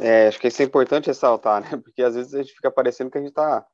É, 0.00 0.26
acho 0.26 0.38
que 0.38 0.48
isso 0.48 0.60
é 0.62 0.64
importante 0.64 1.06
ressaltar, 1.06 1.60
né? 1.62 1.80
Porque 1.82 2.02
às 2.02 2.14
vezes 2.14 2.34
a 2.34 2.38
gente 2.38 2.54
fica 2.54 2.70
parecendo 2.70 3.10
que 3.10 3.18
a 3.18 3.20
gente 3.20 3.30
está 3.30 3.64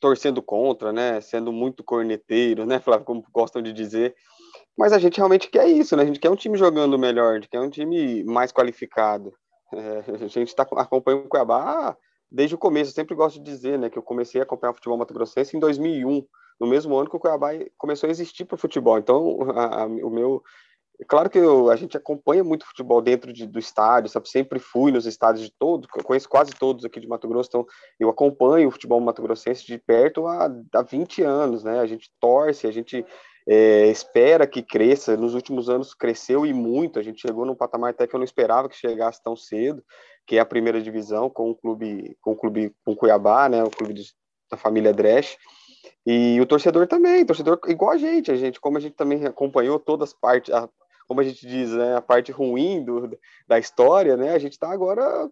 torcendo 0.00 0.42
contra, 0.42 0.92
né? 0.92 1.20
Sendo 1.20 1.52
muito 1.52 1.84
corneteiro, 1.84 2.66
né, 2.66 2.80
Flávio, 2.80 3.06
como 3.06 3.24
gostam 3.32 3.62
de 3.62 3.72
dizer. 3.72 4.14
Mas 4.76 4.92
a 4.92 4.98
gente 4.98 5.18
realmente 5.18 5.48
quer 5.48 5.68
isso, 5.68 5.96
né? 5.96 6.02
A 6.02 6.06
gente 6.06 6.18
quer 6.18 6.30
um 6.30 6.36
time 6.36 6.56
jogando 6.56 6.98
melhor, 6.98 7.32
a 7.32 7.34
gente 7.34 7.48
quer 7.48 7.60
um 7.60 7.70
time 7.70 8.24
mais 8.24 8.50
qualificado. 8.50 9.32
É, 9.72 10.24
a 10.24 10.26
gente 10.26 10.48
está 10.48 10.64
acompanhando 10.64 11.26
o 11.26 11.28
Cuiabá 11.28 11.96
desde 12.30 12.54
o 12.54 12.58
começo. 12.58 12.90
Eu 12.90 12.94
sempre 12.94 13.14
gosto 13.14 13.38
de 13.38 13.44
dizer, 13.44 13.78
né, 13.78 13.88
que 13.88 13.98
eu 13.98 14.02
comecei 14.02 14.40
a 14.40 14.44
acompanhar 14.44 14.72
o 14.72 14.74
futebol 14.74 14.98
mato-grossense 14.98 15.56
em 15.56 15.60
2001 15.60 16.26
no 16.60 16.66
mesmo 16.66 16.96
ano 16.96 17.08
que 17.08 17.16
o 17.16 17.18
Cuiabá 17.18 17.50
começou 17.78 18.06
a 18.06 18.10
existir 18.10 18.44
para 18.44 18.54
o 18.54 18.58
futebol. 18.58 18.98
Então, 18.98 19.38
a, 19.56 19.82
a, 19.82 19.86
o 19.86 20.10
meu. 20.10 20.42
Claro 21.08 21.30
que 21.30 21.38
eu, 21.38 21.70
a 21.70 21.76
gente 21.76 21.96
acompanha 21.96 22.44
muito 22.44 22.66
futebol 22.66 23.00
dentro 23.00 23.32
de, 23.32 23.46
do 23.46 23.58
estádio, 23.58 24.10
sabe? 24.10 24.28
Sempre 24.28 24.58
fui 24.58 24.92
nos 24.92 25.06
estádios 25.06 25.46
de 25.46 25.52
todos, 25.58 25.88
conheço 26.04 26.28
quase 26.28 26.52
todos 26.52 26.84
aqui 26.84 27.00
de 27.00 27.08
Mato 27.08 27.26
Grosso, 27.26 27.48
então 27.48 27.66
eu 27.98 28.10
acompanho 28.10 28.68
o 28.68 28.70
futebol 28.70 29.00
mato-grossense 29.00 29.64
de 29.64 29.78
perto 29.78 30.26
há, 30.26 30.50
há 30.74 30.82
20 30.82 31.22
anos, 31.22 31.64
né? 31.64 31.80
A 31.80 31.86
gente 31.86 32.10
torce, 32.20 32.66
a 32.66 32.70
gente 32.70 33.02
é, 33.48 33.86
espera 33.86 34.46
que 34.46 34.62
cresça. 34.62 35.16
Nos 35.16 35.34
últimos 35.34 35.70
anos 35.70 35.94
cresceu 35.94 36.44
e 36.44 36.52
muito. 36.52 36.98
A 36.98 37.02
gente 37.02 37.22
chegou 37.22 37.46
num 37.46 37.54
patamar 37.54 37.90
até 37.90 38.06
que 38.06 38.14
eu 38.14 38.18
não 38.18 38.24
esperava 38.24 38.68
que 38.68 38.76
chegasse 38.76 39.22
tão 39.22 39.34
cedo, 39.34 39.82
que 40.26 40.36
é 40.36 40.40
a 40.40 40.46
primeira 40.46 40.80
divisão 40.82 41.30
com 41.30 41.50
o 41.50 41.54
clube, 41.54 42.16
com 42.20 42.32
o 42.32 42.36
clube, 42.36 42.74
com 42.84 42.92
o 42.92 42.96
Cuiabá, 42.96 43.48
né? 43.48 43.64
O 43.64 43.70
clube 43.70 43.94
de, 43.94 44.04
da 44.50 44.56
família 44.56 44.92
Dresch. 44.92 45.36
E 46.06 46.40
o 46.40 46.46
torcedor 46.46 46.86
também, 46.86 47.24
torcedor 47.24 47.58
igual 47.68 47.92
a 47.92 47.98
gente, 47.98 48.30
a 48.30 48.36
gente, 48.36 48.60
como 48.60 48.78
a 48.78 48.80
gente 48.80 48.94
também 48.94 49.24
acompanhou 49.26 49.78
todas 49.78 50.10
as 50.10 50.14
partes, 50.14 50.52
a, 50.52 50.68
como 51.06 51.20
a 51.20 51.24
gente 51.24 51.46
diz, 51.46 51.72
né, 51.72 51.96
a 51.96 52.00
parte 52.00 52.30
ruim 52.30 52.84
do, 52.84 53.18
da 53.46 53.58
história, 53.58 54.16
né, 54.16 54.32
a 54.32 54.38
gente 54.38 54.52
está 54.52 54.70
agora 54.70 55.28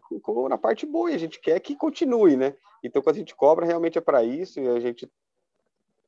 na 0.49 0.59
parte 0.59 0.85
boa 0.85 1.11
e 1.11 1.15
a 1.15 1.19
gente 1.19 1.41
quer 1.41 1.61
que 1.61 1.77
continue, 1.77 2.37
né? 2.37 2.55
Então, 2.83 3.01
quando 3.03 3.17
a 3.17 3.19
gente 3.19 3.35
cobra, 3.35 3.67
realmente 3.67 3.99
é 3.99 4.01
para 4.01 4.25
isso 4.25 4.61
e 4.61 4.69
a 4.69 4.81
gente 4.81 5.11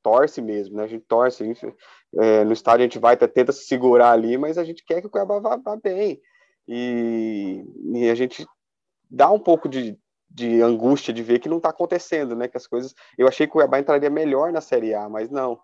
torce 0.02 0.40
mesmo, 0.40 0.76
né? 0.76 0.84
A 0.84 0.86
gente 0.86 1.04
torce, 1.06 1.42
a 1.42 1.46
gente, 1.46 1.74
é, 2.16 2.44
no 2.44 2.52
estádio 2.52 2.80
a 2.80 2.88
gente 2.88 2.98
vai, 2.98 3.16
tenta 3.16 3.52
se 3.52 3.64
segurar 3.64 4.12
ali, 4.12 4.36
mas 4.36 4.58
a 4.58 4.64
gente 4.64 4.84
quer 4.84 5.00
que 5.00 5.06
o 5.06 5.10
Cuiabá 5.10 5.38
vá, 5.38 5.56
vá 5.56 5.76
bem. 5.76 6.20
E, 6.66 7.64
e, 7.94 8.10
a 8.10 8.14
gente 8.14 8.46
dá 9.10 9.30
um 9.30 9.38
pouco 9.38 9.68
de, 9.68 9.98
de 10.30 10.62
angústia 10.62 11.12
de 11.12 11.22
ver 11.22 11.40
que 11.40 11.48
não 11.48 11.56
está 11.56 11.70
acontecendo, 11.70 12.36
né? 12.36 12.48
Que 12.48 12.56
as 12.56 12.66
coisas. 12.66 12.94
Eu 13.18 13.26
achei 13.26 13.46
que 13.46 13.50
o 13.50 13.54
Cuiabá 13.54 13.78
entraria 13.78 14.10
melhor 14.10 14.52
na 14.52 14.60
Série 14.60 14.94
A, 14.94 15.08
mas 15.08 15.28
não 15.28 15.58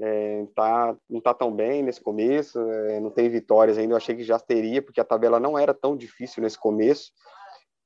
é, 0.00 0.46
tá, 0.54 0.96
não 1.08 1.18
está 1.18 1.34
tão 1.34 1.54
bem 1.54 1.82
nesse 1.82 2.00
começo, 2.00 2.58
é, 2.58 3.00
não 3.00 3.10
tem 3.10 3.28
vitórias 3.28 3.76
ainda. 3.78 3.92
Eu 3.92 3.98
achei 3.98 4.14
que 4.14 4.24
já 4.24 4.38
teria, 4.38 4.82
porque 4.82 5.00
a 5.00 5.04
tabela 5.04 5.38
não 5.38 5.58
era 5.58 5.74
tão 5.74 5.96
difícil 5.96 6.42
nesse 6.42 6.58
começo. 6.58 7.12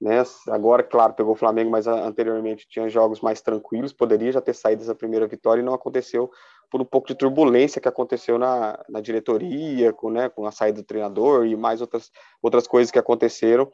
Né? 0.00 0.22
Agora, 0.48 0.82
claro, 0.82 1.14
pegou 1.14 1.32
o 1.32 1.36
Flamengo, 1.36 1.70
mas 1.70 1.86
anteriormente 1.86 2.66
tinha 2.68 2.88
jogos 2.88 3.20
mais 3.20 3.40
tranquilos, 3.40 3.92
poderia 3.92 4.32
já 4.32 4.40
ter 4.40 4.54
saído 4.54 4.82
essa 4.82 4.94
primeira 4.94 5.26
vitória 5.26 5.62
e 5.62 5.64
não 5.64 5.72
aconteceu 5.72 6.30
por 6.70 6.80
um 6.80 6.84
pouco 6.84 7.08
de 7.08 7.14
turbulência 7.14 7.80
que 7.80 7.88
aconteceu 7.88 8.38
na, 8.38 8.78
na 8.88 9.00
diretoria, 9.00 9.92
com, 9.92 10.10
né, 10.10 10.28
com 10.28 10.46
a 10.46 10.50
saída 10.50 10.82
do 10.82 10.86
treinador 10.86 11.46
e 11.46 11.56
mais 11.56 11.80
outras, 11.80 12.10
outras 12.42 12.66
coisas 12.66 12.90
que 12.90 12.98
aconteceram. 12.98 13.70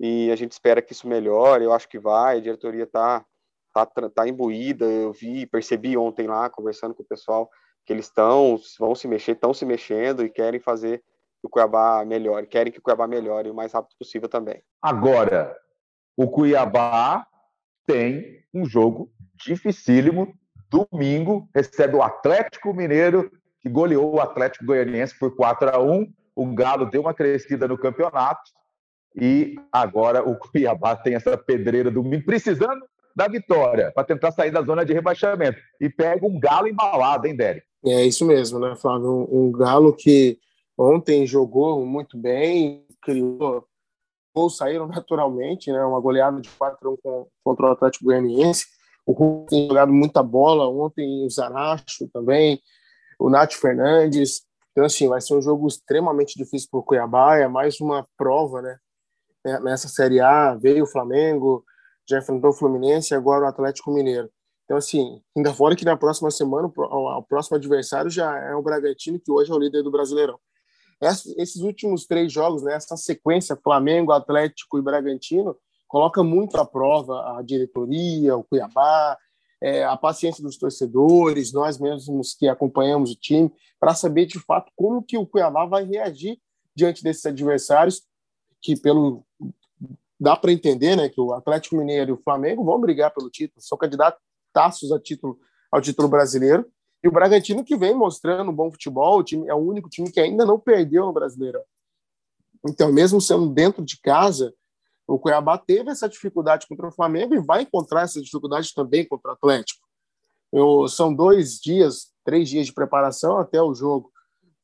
E 0.00 0.30
a 0.30 0.36
gente 0.36 0.52
espera 0.52 0.82
que 0.82 0.92
isso 0.92 1.08
melhore, 1.08 1.64
eu 1.64 1.72
acho 1.72 1.88
que 1.88 1.98
vai, 1.98 2.38
a 2.38 2.40
diretoria 2.40 2.84
está 2.84 3.24
tá, 3.72 3.86
tá 3.86 4.28
imbuída, 4.28 4.84
eu 4.84 5.12
vi, 5.12 5.46
percebi 5.46 5.96
ontem 5.96 6.26
lá, 6.26 6.48
conversando 6.48 6.94
com 6.94 7.02
o 7.02 7.06
pessoal, 7.06 7.50
que 7.84 7.92
eles 7.92 8.06
estão, 8.06 8.58
vão 8.78 8.94
se 8.94 9.06
mexer, 9.06 9.32
estão 9.32 9.52
se 9.52 9.64
mexendo 9.64 10.24
e 10.24 10.30
querem 10.30 10.60
fazer 10.60 11.02
o 11.42 11.48
Cuiabá 11.48 12.04
melhore, 12.04 12.46
querem 12.46 12.72
que 12.72 12.78
o 12.78 12.82
Cuiabá 12.82 13.06
melhore 13.06 13.50
o 13.50 13.54
mais 13.54 13.72
rápido 13.72 13.94
possível 13.98 14.28
também. 14.28 14.62
Agora, 14.80 15.54
o 16.16 16.28
Cuiabá 16.28 17.26
tem 17.86 18.42
um 18.52 18.64
jogo 18.64 19.10
dificílimo. 19.34 20.32
Domingo 20.70 21.48
recebe 21.54 21.96
o 21.96 22.02
Atlético 22.02 22.72
Mineiro, 22.72 23.30
que 23.60 23.68
goleou 23.68 24.14
o 24.14 24.20
Atlético 24.20 24.64
Goianiense 24.64 25.18
por 25.18 25.36
4 25.36 25.76
a 25.76 25.78
1 25.82 26.12
O 26.34 26.54
Galo 26.54 26.86
deu 26.86 27.02
uma 27.02 27.12
crescida 27.12 27.68
no 27.68 27.78
campeonato 27.78 28.50
e 29.14 29.54
agora 29.70 30.28
o 30.28 30.36
Cuiabá 30.36 30.96
tem 30.96 31.14
essa 31.14 31.36
pedreira 31.36 31.90
domingo, 31.90 32.24
precisando 32.24 32.84
da 33.14 33.28
vitória 33.28 33.92
para 33.92 34.04
tentar 34.04 34.32
sair 34.32 34.50
da 34.50 34.62
zona 34.62 34.84
de 34.84 34.92
rebaixamento. 34.92 35.58
E 35.80 35.88
pega 35.88 36.26
um 36.26 36.38
Galo 36.38 36.66
embalado, 36.66 37.26
hein, 37.26 37.36
Derek? 37.36 37.64
É 37.86 38.04
isso 38.04 38.26
mesmo, 38.26 38.58
né, 38.58 38.74
Flávio? 38.76 39.08
Um, 39.08 39.46
um 39.46 39.52
Galo 39.52 39.94
que 39.94 40.38
ontem 40.76 41.26
jogou 41.26 41.84
muito 41.86 42.18
bem, 42.18 42.84
criou 43.00 43.64
gols 44.34 44.56
saíram 44.56 44.86
naturalmente, 44.88 45.70
né? 45.70 45.84
Uma 45.84 46.00
goleada 46.00 46.40
de 46.40 46.48
4 46.50 46.98
1 47.04 47.26
contra 47.44 47.66
o 47.66 47.70
Atlético 47.70 48.06
Goianiense. 48.06 48.66
O 49.06 49.12
Hulk 49.12 49.50
tem 49.50 49.68
jogado 49.68 49.92
muita 49.92 50.22
bola, 50.22 50.66
ontem 50.66 51.24
o 51.24 51.30
Zaracho 51.30 52.08
também, 52.12 52.60
o 53.18 53.30
Nath 53.30 53.52
Fernandes. 53.52 54.42
Então, 54.72 54.84
assim, 54.84 55.06
vai 55.06 55.20
ser 55.20 55.36
um 55.36 55.42
jogo 55.42 55.68
extremamente 55.68 56.36
difícil 56.36 56.68
para 56.70 56.80
o 56.80 56.82
Cuiabá, 56.82 57.36
é 57.36 57.46
mais 57.46 57.80
uma 57.80 58.06
prova, 58.16 58.60
né? 58.60 58.76
Nessa 59.62 59.88
Série 59.88 60.20
A, 60.20 60.54
veio 60.54 60.84
o 60.84 60.90
Flamengo, 60.90 61.64
já 62.08 62.18
enfrentou 62.18 62.50
o 62.50 62.54
Fluminense 62.54 63.14
agora 63.14 63.44
o 63.44 63.48
Atlético 63.48 63.92
Mineiro. 63.92 64.30
Então, 64.64 64.76
assim, 64.78 65.20
ainda 65.36 65.52
fora 65.52 65.76
que 65.76 65.84
na 65.84 65.96
próxima 65.96 66.30
semana 66.30 66.72
o 66.74 67.22
próximo 67.22 67.56
adversário 67.56 68.10
já 68.10 68.38
é 68.38 68.54
o 68.54 68.62
Bragantino, 68.62 69.20
que 69.20 69.30
hoje 69.30 69.50
é 69.50 69.54
o 69.54 69.58
líder 69.58 69.82
do 69.82 69.90
Brasileirão. 69.90 70.38
Esses 71.36 71.60
últimos 71.60 72.06
três 72.06 72.32
jogos, 72.32 72.62
né, 72.62 72.74
essa 72.74 72.96
sequência 72.96 73.58
Flamengo, 73.62 74.12
Atlético 74.12 74.78
e 74.78 74.82
Bragantino, 74.82 75.54
coloca 75.86 76.22
muito 76.22 76.56
à 76.56 76.64
prova 76.64 77.38
a 77.38 77.42
diretoria, 77.42 78.36
o 78.36 78.44
Cuiabá, 78.44 79.18
é, 79.62 79.84
a 79.84 79.96
paciência 79.96 80.42
dos 80.42 80.56
torcedores, 80.56 81.52
nós 81.52 81.78
mesmos 81.78 82.34
que 82.34 82.48
acompanhamos 82.48 83.12
o 83.12 83.16
time, 83.16 83.52
para 83.78 83.94
saber 83.94 84.26
de 84.26 84.38
fato 84.38 84.72
como 84.74 85.02
que 85.02 85.18
o 85.18 85.26
Cuiabá 85.26 85.66
vai 85.66 85.84
reagir 85.84 86.38
diante 86.74 87.02
desses 87.02 87.24
adversários, 87.26 88.02
que 88.64 88.74
pelo 88.74 89.22
dá 90.18 90.34
para 90.34 90.50
entender, 90.50 90.96
né, 90.96 91.08
que 91.10 91.20
o 91.20 91.34
Atlético 91.34 91.76
Mineiro 91.76 92.10
e 92.10 92.14
o 92.14 92.22
Flamengo 92.22 92.64
vão 92.64 92.80
brigar 92.80 93.12
pelo 93.12 93.28
título, 93.28 93.60
são 93.60 93.76
candidatos 93.76 94.18
a 94.56 94.98
título 94.98 95.38
ao 95.70 95.82
título 95.82 96.08
brasileiro. 96.08 96.66
E 97.02 97.08
o 97.08 97.12
Bragantino 97.12 97.62
que 97.62 97.76
vem 97.76 97.94
mostrando 97.94 98.50
bom 98.50 98.70
futebol, 98.70 99.18
o 99.18 99.22
time 99.22 99.46
é 99.48 99.54
o 99.54 99.58
único 99.58 99.90
time 99.90 100.10
que 100.10 100.18
ainda 100.18 100.46
não 100.46 100.58
perdeu 100.58 101.04
no 101.04 101.12
Brasileirão. 101.12 101.62
Então, 102.66 102.90
mesmo 102.90 103.20
sendo 103.20 103.50
dentro 103.50 103.84
de 103.84 104.00
casa, 104.00 104.54
o 105.06 105.18
Cuiabá 105.18 105.58
teve 105.58 105.90
essa 105.90 106.08
dificuldade 106.08 106.66
contra 106.66 106.88
o 106.88 106.92
Flamengo 106.92 107.34
e 107.34 107.40
vai 107.40 107.62
encontrar 107.62 108.02
essa 108.02 108.22
dificuldade 108.22 108.72
também 108.72 109.04
contra 109.04 109.32
o 109.32 109.34
Atlético. 109.34 109.86
Eu, 110.50 110.88
são 110.88 111.12
dois 111.12 111.60
dias, 111.60 112.14
três 112.24 112.48
dias 112.48 112.64
de 112.64 112.72
preparação 112.72 113.36
até 113.36 113.60
o 113.60 113.74
jogo. 113.74 114.10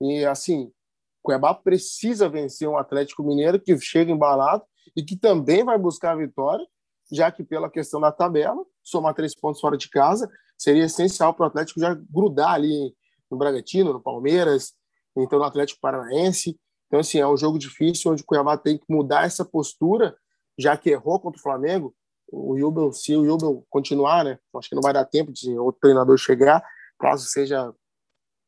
E, 0.00 0.24
assim, 0.24 0.72
Cuiabá 1.22 1.54
precisa 1.54 2.28
vencer 2.28 2.68
um 2.68 2.76
Atlético 2.76 3.22
Mineiro 3.22 3.60
que 3.60 3.78
chega 3.78 4.10
embalado 4.10 4.64
e 4.96 5.02
que 5.02 5.16
também 5.16 5.64
vai 5.64 5.78
buscar 5.78 6.12
a 6.12 6.16
vitória, 6.16 6.66
já 7.12 7.30
que, 7.30 7.44
pela 7.44 7.70
questão 7.70 8.00
da 8.00 8.12
tabela, 8.12 8.64
somar 8.82 9.14
três 9.14 9.34
pontos 9.34 9.60
fora 9.60 9.76
de 9.76 9.88
casa 9.88 10.30
seria 10.60 10.84
essencial 10.84 11.32
para 11.32 11.44
o 11.44 11.46
Atlético 11.46 11.80
já 11.80 11.94
grudar 11.94 12.52
ali 12.52 12.94
no 13.30 13.38
Bragantino, 13.38 13.94
no 13.94 14.00
Palmeiras, 14.00 14.74
então 15.16 15.38
no 15.38 15.44
Atlético 15.44 15.80
Paranaense. 15.80 16.58
Então, 16.86 17.00
assim, 17.00 17.18
é 17.18 17.26
um 17.26 17.36
jogo 17.36 17.58
difícil 17.58 18.12
onde 18.12 18.22
o 18.22 18.26
Cuiabá 18.26 18.58
tem 18.58 18.76
que 18.76 18.84
mudar 18.88 19.24
essa 19.24 19.44
postura, 19.44 20.14
já 20.58 20.76
que 20.76 20.90
errou 20.90 21.18
contra 21.18 21.38
o 21.38 21.42
Flamengo. 21.42 21.94
O 22.30 22.58
Jubel, 22.58 22.92
se 22.92 23.16
o 23.16 23.24
Jubel 23.24 23.64
continuar, 23.70 24.24
né? 24.24 24.38
Acho 24.54 24.68
que 24.68 24.74
não 24.74 24.82
vai 24.82 24.92
dar 24.92 25.04
tempo 25.06 25.32
de 25.32 25.56
outro 25.58 25.80
treinador 25.80 26.18
chegar, 26.18 26.62
caso 26.98 27.24
seja 27.26 27.72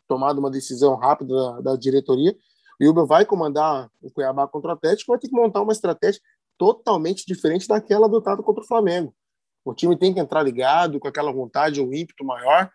tomada 0.07 0.39
uma 0.39 0.51
decisão 0.51 0.95
rápida 0.97 1.35
da, 1.35 1.61
da 1.61 1.77
diretoria. 1.77 2.37
O 2.83 2.85
Jubel 2.85 3.07
vai 3.07 3.25
comandar 3.25 3.89
o 4.03 4.11
Cuiabá 4.11 4.49
contra 4.49 4.71
o 4.71 4.73
Atlético, 4.73 5.13
vai 5.13 5.19
ter 5.21 5.29
que 5.29 5.37
montar 5.37 5.63
uma 5.63 5.73
estratégia 5.73 6.21
totalmente 6.59 7.25
diferente 7.25 7.69
daquela 7.69 8.07
adotada 8.07 8.43
contra 8.43 8.65
o 8.65 8.67
Flamengo. 8.67 9.15
O 9.65 9.73
time 9.73 9.97
tem 9.97 10.13
que 10.13 10.19
entrar 10.19 10.43
ligado, 10.43 10.99
com 10.99 11.07
aquela 11.07 11.33
vontade, 11.33 11.81
um 11.81 11.95
ímpeto 11.95 12.25
maior 12.25 12.69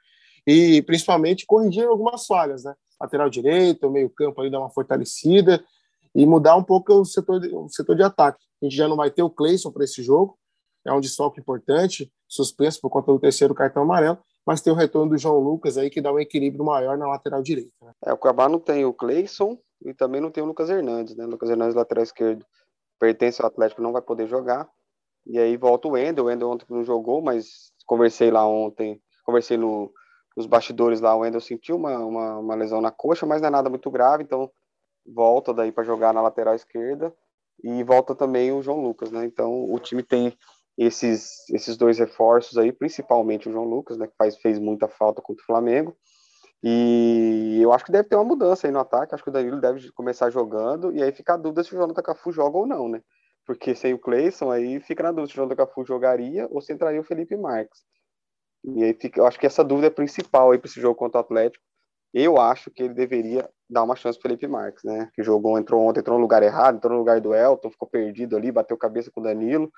e 0.48 0.82
principalmente 0.84 1.46
corrigir 1.46 1.86
algumas 1.86 2.26
falhas, 2.26 2.63
né? 2.63 2.74
Lateral 3.02 3.30
direito, 3.30 3.91
meio 3.91 4.10
campo 4.10 4.39
ali 4.39 4.50
dar 4.50 4.60
uma 4.60 4.70
fortalecida 4.70 5.62
e 6.15 6.26
mudar 6.26 6.56
um 6.56 6.63
pouco 6.63 6.93
o 6.93 7.06
setor 7.06 7.41
de, 7.41 7.54
o 7.54 7.67
setor 7.67 7.98
de 7.98 8.04
ataque. 8.04 8.39
A 8.62 8.65
gente 8.65 8.78
já 8.78 8.88
não 8.88 8.96
vai 8.96 9.12
ter 9.12 9.24
o 9.24 9.30
Cleison 9.30 9.74
para 9.74 9.84
esse 9.84 10.02
jogo, 10.02 10.39
é 10.86 10.93
um 10.93 11.02
desfalque 11.02 11.41
importante, 11.41 12.10
suspenso 12.30 12.80
por 12.80 12.89
conta 12.89 13.12
do 13.12 13.20
terceiro 13.20 13.54
cartão 13.54 13.84
amarelo, 13.84 14.17
mas 14.46 14.62
tem 14.62 14.72
o 14.72 14.76
retorno 14.76 15.12
do 15.12 15.17
João 15.17 15.39
Lucas 15.39 15.78
aí 15.78 15.89
que 15.89 16.00
dá 16.00 16.13
um 16.13 16.20
equilíbrio 16.20 16.63
maior 16.63 16.98
na 16.98 17.08
lateral 17.08 17.43
direita. 17.43 17.74
Né? 17.82 17.91
É, 18.06 18.13
o 18.13 18.17
Cuiabá 18.17 18.48
não 18.48 18.58
tem 18.58 18.86
o 18.86 18.93
Cleison 18.93 19.60
e 19.82 19.94
também 19.94 20.22
não 20.22 20.32
tem 20.32 20.44
o 20.44 20.48
Lucas 20.48 20.70
Hernandes, 20.70 21.16
né? 21.16 21.26
Lucas 21.26 21.50
Hernandes 21.50 21.76
lateral 21.76 22.04
esquerdo 22.04 22.46
pertence 23.00 23.42
ao 23.42 23.48
Atlético, 23.48 23.82
não 23.82 23.94
vai 23.94 24.02
poder 24.02 24.28
jogar. 24.28 24.68
E 25.26 25.38
aí 25.38 25.58
volta 25.58 25.88
o 25.88 25.92
Wendel, 25.92 26.26
o 26.26 26.28
Wendel 26.28 26.50
ontem 26.50 26.66
não 26.70 26.84
jogou, 26.84 27.22
mas 27.22 27.72
conversei 27.86 28.32
lá 28.32 28.46
ontem, 28.48 29.02
conversei 29.26 29.58
no, 29.58 29.92
nos 30.36 30.46
bastidores 30.46 31.02
lá, 31.02 31.16
o 31.16 31.20
Wendel 31.20 31.42
sentiu 31.42 31.76
uma, 31.76 31.98
uma, 32.00 32.38
uma, 32.40 32.56
lesão 32.56 32.82
na 32.82 32.92
coxa, 32.92 33.26
mas 33.26 33.42
não 33.42 33.50
é 33.50 33.52
nada 33.52 33.70
muito 33.70 33.92
grave, 33.92 34.24
então 34.24 34.50
volta 35.06 35.54
daí 35.54 35.72
para 35.72 35.84
jogar 35.84 36.13
na 36.13 36.22
lateral 36.22 36.56
esquerda 36.56 37.13
e 37.63 37.84
volta 37.84 38.16
também 38.16 38.52
o 38.52 38.62
João 38.62 38.82
Lucas, 38.82 39.12
né? 39.12 39.26
Então 39.26 39.70
o 39.70 39.80
time 39.80 40.04
tem 40.04 40.38
esses, 40.78 41.50
esses 41.50 41.76
dois 41.76 41.98
reforços 41.98 42.58
aí, 42.58 42.72
principalmente 42.72 43.50
o 43.50 43.52
João 43.52 43.66
Lucas, 43.66 43.98
né, 43.98 44.08
que 44.08 44.16
faz, 44.16 44.38
fez 44.38 44.60
muita 44.60 44.88
falta 44.88 45.22
contra 45.22 45.42
o 45.42 45.46
Flamengo. 45.46 45.98
E 46.63 47.60
eu 47.62 47.72
acho 47.72 47.86
que 47.86 47.91
deve 47.91 48.10
ter 48.10 48.15
uma 48.15 48.24
mudança 48.24 48.67
aí 48.67 48.74
no 48.74 48.80
ataque, 48.80 49.13
acho 49.13 49.24
que 49.24 49.30
o 49.30 49.34
Danilo 49.34 49.62
deve 49.62 49.91
começar 49.91 50.30
jogando, 50.30 50.91
e 50.91 51.04
aí 51.04 51.12
fica 51.12 51.34
a 51.36 51.38
dúvida 51.38 51.63
se 51.63 51.76
o 51.76 51.78
Jonathan 51.78 52.02
Cafu 52.02 52.32
joga 52.32 52.58
ou 52.58 52.65
não, 52.65 52.89
né? 52.89 53.02
porque 53.48 53.74
sem 53.74 53.93
o 53.93 53.98
Cleison, 53.98 54.52
aí 54.52 54.82
fica 54.82 55.02
na 55.02 55.12
dúvida 55.13 55.34
se 55.34 55.39
o 55.39 55.46
do 55.46 55.56
Cafu 55.56 55.86
jogaria 55.86 56.46
ou 56.52 56.62
se 56.62 56.74
entraria 56.74 57.00
o 57.00 57.04
Felipe 57.04 57.38
Marques. 57.38 57.80
E 58.65 58.84
aí 58.84 58.93
fica, 58.93 59.22
eu 59.22 59.26
acho 59.26 59.39
que 59.39 59.46
essa 59.46 59.63
dúvida 59.63 59.88
é 59.88 59.89
principal 59.89 60.52
aí 60.52 60.60
para 60.60 60.70
esse 60.70 60.82
jogo 60.82 60.96
contra 60.96 61.20
o 61.20 61.22
Atlético. 61.22 61.63
Eu 62.13 62.38
acho 62.38 62.70
que 62.70 62.84
ele 62.84 62.93
deveria 62.93 63.50
dar 63.70 63.84
uma 63.84 63.96
chance 63.96 64.20
para 64.20 64.30
Felipe 64.30 64.48
Marques, 64.48 64.84
né? 64.84 65.10
Que 65.13 65.24
jogou, 65.24 65.58
entrou 65.58 65.82
ontem, 65.88 66.02
entrou 66.02 66.17
no 66.17 66.22
lugar 66.22 66.43
errado, 66.43 66.76
entrou 66.76 66.91
no 66.91 67.00
lugar 67.00 67.22
do 67.22 67.34
Elton, 67.34 67.72
ficou 67.72 67.88
perdido 67.88 68.36
ali, 68.36 68.52
bateu 68.52 68.78
cabeça 68.78 69.10
com 69.12 69.22
o 69.22 69.24
Danilo. 69.24 69.72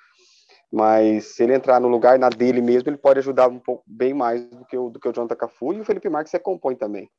Mas 0.72 1.36
se 1.36 1.44
ele 1.44 1.56
entrar 1.56 1.80
no 1.80 1.88
lugar 1.88 2.20
na 2.20 2.30
dele 2.30 2.62
mesmo, 2.62 2.90
ele 2.90 2.98
pode 2.98 3.20
ajudar 3.20 3.48
um 3.48 3.60
pouco 3.60 3.84
bem 3.88 4.14
mais 4.14 4.46
do 4.46 4.66
que 4.66 4.78
o 4.78 4.90
do 4.90 5.00
que 5.00 5.08
o 5.08 5.12
Jonathan 5.12 5.36
Cafu 5.36 5.74
e 5.74 5.82
o 5.82 5.86
Felipe 5.86 6.10
Marques 6.10 6.32
se 6.32 6.40
compõe 6.40 6.76
também. 6.76 7.10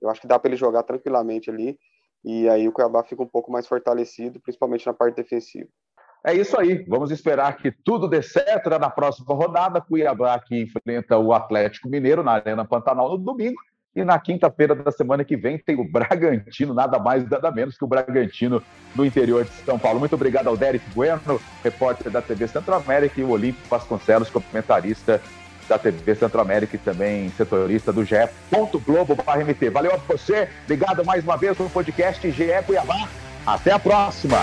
Eu 0.00 0.10
acho 0.10 0.20
que 0.20 0.26
dá 0.26 0.38
para 0.38 0.50
ele 0.50 0.56
jogar 0.56 0.82
tranquilamente 0.82 1.50
ali 1.50 1.78
e 2.24 2.48
aí 2.48 2.68
o 2.68 2.72
Cuiabá 2.72 3.02
fica 3.04 3.22
um 3.22 3.26
pouco 3.26 3.50
mais 3.50 3.66
fortalecido, 3.66 4.40
principalmente 4.40 4.86
na 4.86 4.92
parte 4.92 5.16
defensiva. 5.16 5.68
É 6.26 6.34
isso 6.34 6.58
aí. 6.58 6.84
Vamos 6.88 7.10
esperar 7.10 7.56
que 7.56 7.70
tudo 7.70 8.08
dê 8.08 8.22
certo 8.22 8.68
né? 8.68 8.78
na 8.78 8.90
próxima 8.90 9.34
rodada. 9.34 9.80
Cuiabá 9.80 10.38
que 10.40 10.60
enfrenta 10.60 11.16
o 11.16 11.32
Atlético 11.32 11.88
Mineiro 11.88 12.22
na 12.22 12.32
Arena 12.32 12.64
Pantanal 12.64 13.10
no 13.10 13.18
domingo. 13.18 13.58
E 13.96 14.04
na 14.04 14.18
quinta-feira 14.18 14.74
da 14.74 14.92
semana 14.92 15.24
que 15.24 15.36
vem 15.36 15.58
tem 15.58 15.78
o 15.78 15.84
Bragantino, 15.84 16.72
nada 16.72 16.98
mais, 16.98 17.28
nada 17.28 17.50
menos 17.50 17.76
que 17.76 17.84
o 17.84 17.88
Bragantino 17.88 18.62
no 18.94 19.04
interior 19.04 19.44
de 19.44 19.50
São 19.64 19.78
Paulo. 19.78 19.98
Muito 19.98 20.14
obrigado 20.14 20.48
ao 20.48 20.56
Derek 20.56 20.84
Bueno, 20.94 21.40
repórter 21.64 22.10
da 22.10 22.22
TV 22.22 22.46
Centro-América, 22.46 23.20
e 23.20 23.24
o 23.24 23.30
Olímpio 23.30 23.60
Vasconcelos, 23.68 24.30
comentarista 24.30 25.20
da 25.68 25.78
TV 25.78 26.14
Centro-América 26.14 26.76
e 26.76 26.78
também 26.78 27.28
setorista 27.30 27.92
do 27.92 28.04
GE. 28.04 28.28
Globo.mt. 28.84 29.70
Valeu 29.70 29.92
a 29.92 29.96
você, 29.96 30.48
obrigado 30.64 31.04
mais 31.04 31.24
uma 31.24 31.36
vez 31.36 31.58
no 31.58 31.68
podcast 31.68 32.30
GE 32.30 32.62
Cuiabá. 32.66 33.08
Até 33.46 33.72
a 33.72 33.78
próxima! 33.78 34.38